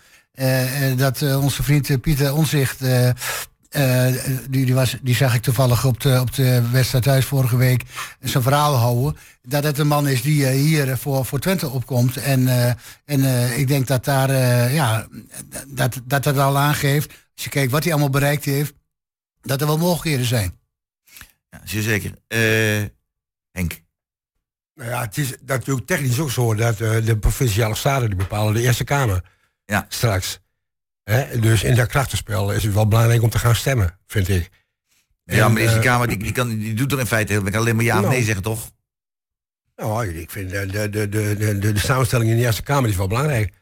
[0.95, 2.80] dat onze vriend Pieter Onzicht...
[4.49, 7.84] die, die, was, die zag ik toevallig op de, op de wedstrijd thuis vorige week
[8.22, 9.17] zijn verhaal houden.
[9.41, 12.17] Dat het een man is die hier voor, voor Twente opkomt.
[12.17, 12.47] En,
[13.05, 13.24] en
[13.57, 14.32] ik denk dat daar,
[14.72, 15.07] ja,
[15.67, 17.07] dat, dat dat al aangeeft.
[17.07, 18.74] Als je kijkt wat hij allemaal bereikt heeft
[19.42, 20.60] dat er wel mogelijkheden zijn.
[21.50, 22.14] Ja, zeer zeker.
[22.28, 22.90] Eh,
[23.52, 23.82] Henk.
[24.74, 28.54] Nou ja, het is natuurlijk technisch ook zo dat eh, de provinciale staten die bepalen
[28.54, 29.24] de Eerste Kamer.
[29.66, 29.86] Ja.
[29.90, 30.40] Straks.
[31.04, 31.40] Hè?
[31.40, 34.50] Dus in dat krachtenspel is het wel belangrijk om te gaan stemmen, vind ik.
[35.24, 37.46] ja, En, maar deze eh, Kamer die, die, kan, die doet er in feite heel,
[37.46, 38.14] ik kan alleen maar ja of Nou.
[38.14, 38.72] nee zeggen, toch?
[39.76, 42.90] Nou, ik vind de, de, de, de, de, de, de samenstelling in de Eerste Kamer
[42.90, 43.54] is wel belangrijk.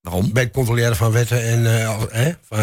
[0.00, 0.32] Waarom?
[0.32, 2.58] Bij het controleren van wetten en eh, van,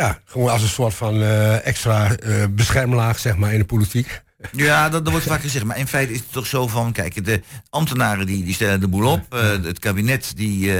[0.00, 4.22] ja, gewoon als een soort van eh, extra eh, beschermlaag, zeg maar, in de politiek.
[4.52, 5.64] Ja, dat, dat wordt vaak gezegd.
[5.64, 8.88] Maar in feite is het toch zo van, kijk, de ambtenaren die, die stellen de
[8.88, 9.34] boel op.
[9.34, 10.72] Eh, het kabinet die,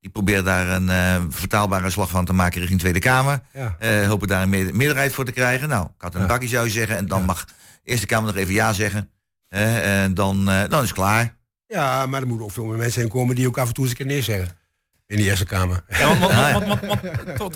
[0.00, 3.40] die probeert daar een vertaalbare slag van te maken richting Tweede Kamer.
[3.52, 4.06] Ja.
[4.06, 5.68] Hopen daar een me- meerderheid voor te krijgen.
[5.68, 6.26] Nou, ik had een Ja.
[6.26, 6.96] bakje zou je zeggen.
[6.96, 7.44] En dan mag
[7.84, 9.10] Eerste Kamer nog even ja zeggen.
[9.48, 11.34] En dan, dan is het klaar.
[11.66, 13.82] Ja, maar er moeten ook veel meer mensen in komen die ook af en toe
[13.84, 14.48] eens een keer nee zeggen.
[15.06, 15.84] In de Eerste Kamer.
[15.88, 16.60] Ja, ja.
[17.36, 17.52] toch-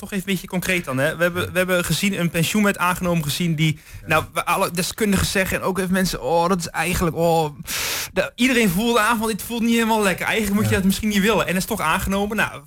[0.00, 0.98] even een beetje concreet dan.
[0.98, 1.16] Hè.
[1.16, 3.78] We, hebben, we hebben gezien een pensioenwet aangenomen gezien die...
[4.06, 6.22] Nou, we alle deskundigen zeggen en ook even mensen...
[6.22, 7.16] Oh, dat is eigenlijk...
[7.16, 7.58] Oh,
[8.12, 10.26] de- iedereen voelde aan van dit voelt niet helemaal lekker.
[10.26, 11.46] Eigenlijk moet je dat misschien niet willen.
[11.46, 12.36] En dat is toch aangenomen.
[12.36, 12.62] Nou,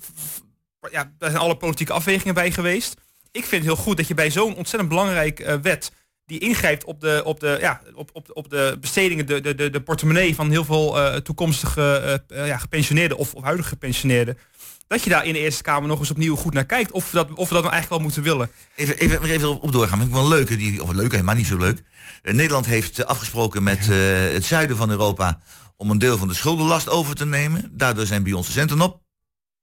[0.90, 2.94] ja, daar zijn alle politieke afwegingen bij geweest.
[3.32, 5.92] Ik vind het heel goed dat je bij zo'n ontzettend belangrijk eh, wet...
[6.26, 9.70] die ingrijpt op de, op de, ja, op, op, op de bestedingen, de, de, de,
[9.70, 14.38] de portemonnee van heel veel eh, toekomstige eh, eh, ja, gepensioneerden of, of huidige gepensioneerden
[14.86, 16.90] dat je daar in de Eerste Kamer nog eens opnieuw goed naar kijkt.
[16.90, 18.50] Of, we dat, of we dat nou eigenlijk wel moeten willen.
[18.76, 19.96] Even, even, even op, doorgaan.
[19.98, 21.82] Vind ik wel een leuke, die, of een leuke, maar niet zo leuk.
[22.22, 23.96] Nederland heeft afgesproken met eh,
[24.32, 25.40] het zuiden van Europa
[25.76, 27.70] om een deel van de schuldenlast over te nemen.
[27.72, 29.02] Daardoor zijn bij ons de centen op.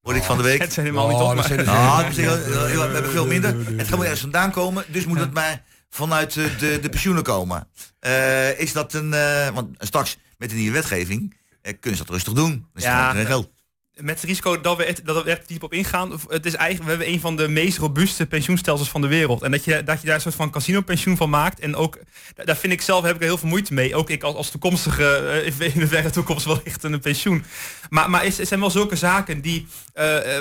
[0.02, 0.62] Hoorde ik van de week.
[0.62, 1.36] Het zijn helemaal niet Oh, op.
[1.36, 3.56] maar- Nou, eh, we hebben veel minder.
[3.78, 5.64] Het gaat moet ergens vandaan komen, dus moet het maar
[5.96, 7.68] vanuit eh, de, de pensioenen komen.
[8.00, 12.14] Eh, is dat een, eh, want straks met de nieuwe wetgeving eh, kunnen ze dat
[12.16, 12.66] rustig doen.
[12.76, 13.50] Is Ja, geld.
[13.96, 16.20] Met het risico dat we, het, dat we er diep op ingaan.
[16.28, 19.42] Het is eigenlijk, we hebben een van de meest robuuste pensioenstelsels van de wereld.
[19.42, 21.60] En dat je, dat je daar een soort van casino-pensioen van maakt.
[21.60, 22.00] En ook,
[22.36, 23.96] da- daar vind ik zelf, heb ik er heel veel moeite mee.
[23.96, 27.44] Ook ik als, als toekomstige, in de verre toekomst wellicht een pensioen.
[27.90, 29.68] Maar, maar is- zijn wel zulke zaken die,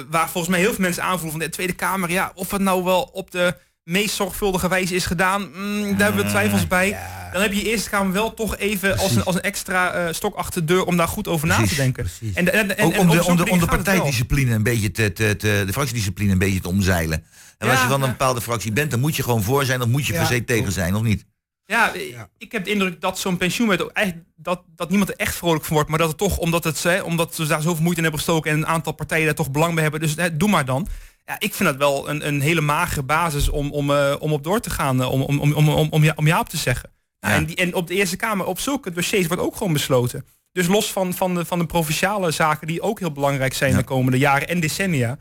[0.08, 2.10] waar volgens mij heel veel mensen aanvoelen van de Tweede Kamer.
[2.10, 6.24] Ja, of het nou wel op de meest zorgvuldige wijze is gedaan, mm, daar hebben
[6.24, 6.98] we twijfels bij.
[7.32, 10.34] Dan heb je Eerste Kamer wel toch even als een, als een extra eh, stok
[10.34, 12.04] achter de deur om daar goed over na te denken.
[12.04, 12.34] precies.
[12.34, 15.36] En, en, en, Ook om de, om de, om de partijdiscipline een beetje te, te,
[15.36, 17.24] te- de fractiediscipline een beetje te omzeilen.
[17.58, 19.88] En als je van een bepaalde fractie bent, dan moet je gewoon voor zijn of
[19.88, 21.24] moet je per se tegen zijn, of niet?
[21.64, 21.92] Ja,
[22.38, 25.64] ik heb de indruk dat zo'n pensioenwet ook eigenlijk dat, dat niemand er echt vrolijk
[25.64, 28.02] van wordt, maar dat het toch omdat het hè, omdat ze daar zoveel moeite in
[28.02, 30.00] hebben gestoken en een aantal partijen daar toch belang bij hebben.
[30.00, 30.88] Dus hè, doe maar dan.
[31.30, 34.44] Ja, ik vind dat wel een, een hele magere basis om, om, eh, om op
[34.44, 36.56] door te gaan, eh, om, om, om, om, om, om, ja, om ja op te
[36.56, 36.90] zeggen.
[37.20, 37.34] Ja, Ja.
[37.34, 40.24] En, die, en op de Eerste Kamer, op zulke dossiers wordt ook gewoon besloten.
[40.52, 43.76] Dus los van, van, de, van de provinciale zaken die ook heel belangrijk zijn Ja.
[43.76, 45.18] de komende jaren en decennia.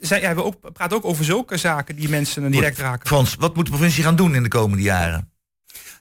[0.00, 3.06] Zijn, ja, we ook, praten ook over zulke zaken die mensen direct raken.
[3.06, 5.30] Frans, wat moet de provincie gaan doen in de komende jaren?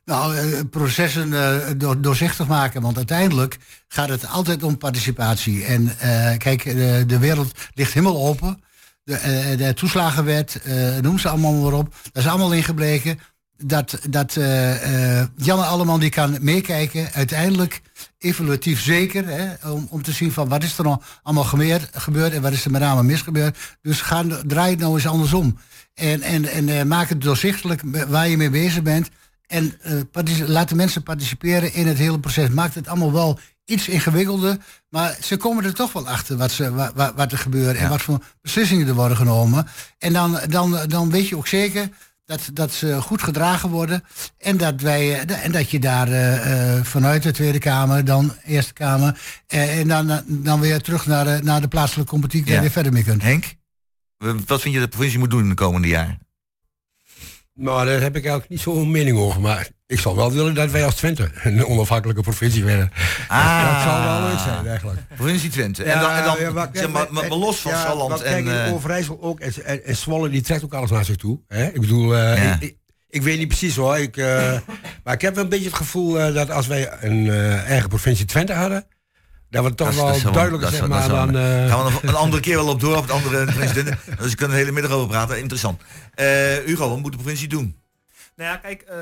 [0.05, 5.65] Nou, eh, processen eh, door, doorzichtig maken, want uiteindelijk gaat het altijd om participatie.
[5.65, 8.63] En eh, kijk, de, de wereld ligt helemaal open.
[9.05, 11.95] De, eh, de toeslagenwet, eh, noem ze allemaal maar op.
[12.11, 13.19] Dat is allemaal ingebleken.
[13.57, 17.81] dat, dat eh, Janne Alleman die kan meekijken, uiteindelijk
[18.17, 22.33] evaluatief zeker, hè, om, om te zien van wat is er nou allemaal gebeurd, gebeurd
[22.33, 23.57] en wat is er met name misgebeurd.
[23.81, 25.57] Dus gaan, draai het nou eens andersom.
[25.93, 29.09] En, en, en maak het doorzichtelijk waar je mee bezig bent.
[29.47, 29.77] En
[30.11, 32.49] partici- laat de mensen participeren in het hele proces.
[32.49, 34.57] Maakt het allemaal wel iets ingewikkelder.
[34.89, 37.77] Maar ze komen er toch wel achter wat, ze, wat, wat, er gebeurt.
[37.77, 39.67] En wat voor beslissingen er worden genomen.
[39.97, 41.89] En dan, dan, dan weet je ook zeker
[42.25, 44.03] dat, dat ze goed gedragen worden.
[44.37, 48.33] En dat, wij, eh, en dat je daar eh, eh, vanuit de Tweede Kamer, dan
[48.43, 49.19] Eerste Kamer.
[49.47, 52.51] en dan, dan weer terug naar de, naar de plaatselijke competitie.
[52.51, 52.61] Ja.
[52.61, 53.21] weer verder mee kunt.
[53.21, 53.55] Henk,
[54.45, 56.24] wat vind je dat de provincie moet doen in de komende jaren?
[57.59, 59.41] Nou, daar heb ik eigenlijk niet zo'n mening over.
[59.41, 62.91] Maar ik zou wel willen dat wij als Twente een onafhankelijke provincie werden.
[63.27, 63.73] Ah.
[63.73, 64.99] Dat zou wel leuk zijn eigenlijk.
[65.15, 65.83] Provincie Twente.
[65.83, 68.43] En dan, en dan maar- zeg maar, maar, maar los van ja, Salland en...
[68.43, 69.39] kijk, eh, Overijssel ook.
[69.39, 71.39] En, en, en Zwolle die trekt ook alles naar zich toe.
[71.47, 71.65] Hè?
[71.65, 72.53] Ik bedoel, eh, Ja.
[72.53, 72.77] ik, ik,
[73.09, 73.97] ik weet niet precies hoor.
[73.97, 74.57] Ik, eh,
[75.03, 77.29] maar ik heb wel een beetje het gevoel dat als wij een
[77.65, 78.85] eigen provincie Twente hadden...
[79.55, 81.37] dat we toch wel duidelijker zeg maar dan...
[81.37, 83.99] eh, gaan we nog een andere keer wel op door, op de andere presidenten.
[84.17, 85.39] Dus we kunnen de hele middag over praten.
[85.39, 85.81] Interessant.
[86.13, 86.27] Eh,
[86.65, 87.83] Hugo, wat moet de provincie doen?
[88.35, 88.97] Nou ja, kijk, eh,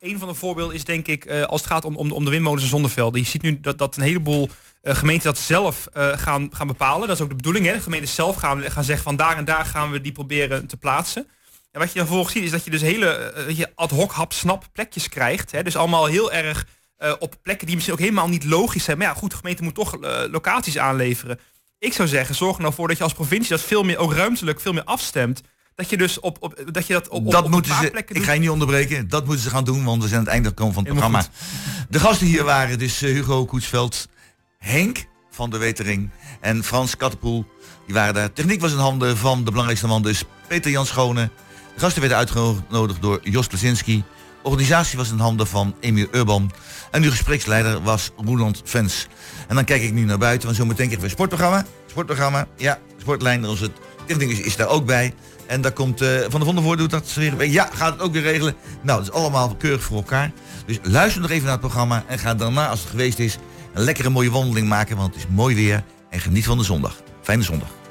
[0.00, 2.30] een van de voorbeelden is denk ik, eh, als het gaat om, om, om de
[2.30, 3.20] windmolens en zonnevelden.
[3.20, 4.48] Je ziet nu dat, dat een heleboel
[4.82, 7.08] gemeenten dat zelf eh, gaan, gaan bepalen.
[7.08, 7.72] Dat is ook de bedoeling, hè.
[7.72, 10.76] De gemeenten zelf gaan, gaan zeggen van daar en daar gaan we die proberen te
[10.76, 11.28] plaatsen.
[11.72, 14.32] En wat je dan vervolgens ziet is dat je dus hele je, ad hoc hap
[14.32, 15.50] snap plekjes krijgt.
[15.52, 15.62] Hè.
[15.62, 16.66] Dus allemaal heel erg
[16.96, 18.98] eh, op plekken die misschien ook helemaal niet logisch zijn.
[18.98, 21.38] Maar ja, goed, de gemeente moet toch eh, locaties aanleveren.
[21.78, 24.12] Ik zou zeggen, zorg er nou voor dat je als provincie dat veel meer, ook
[24.12, 25.42] ruimtelijk, veel meer afstemt.
[25.74, 28.14] Dat je dus op, op dat je dat op, dat op moeten ze, plekken ik
[28.14, 28.24] doet.
[28.24, 30.48] ga je niet onderbreken, dat moeten ze gaan doen, want we zijn aan het einde
[30.48, 31.86] gekomen van het Helemaal programma.
[31.88, 34.08] De gasten hier waren dus eh, Hugo Koetsveld,
[34.58, 37.46] Henk van de Wetering en Frans Kattepoel.
[37.86, 38.32] Die waren daar.
[38.32, 41.30] Techniek was in handen van de belangrijkste man, dus Peter Jan Schone.
[41.74, 44.04] De gasten werden uitgenodigd door Jos Plesinski.
[44.44, 46.50] Organisatie was in handen van Emiel Urban.
[46.90, 49.06] En uw gespreksleider was Roeland Vens.
[49.48, 51.64] En dan kijk ik nu naar buiten, want zometeen krijgen we sportprogramma.
[51.86, 53.70] Sportprogramma, ja, Sportlijn, onze
[54.06, 55.14] technicus is daar ook bij.
[55.46, 57.46] En daar komt eh, Van der Vondervoort doet dat weer.
[57.46, 58.54] Ja, gaat het ook weer regelen.
[58.82, 60.32] Nou, dat is allemaal keurig voor elkaar.
[60.66, 63.38] Dus luister nog even naar het programma en ga daarna, als het geweest is,
[63.72, 65.84] een lekkere mooie wandeling maken, want het is mooi weer.
[66.10, 67.02] En geniet van de zondag.
[67.22, 67.83] Fijne zondag.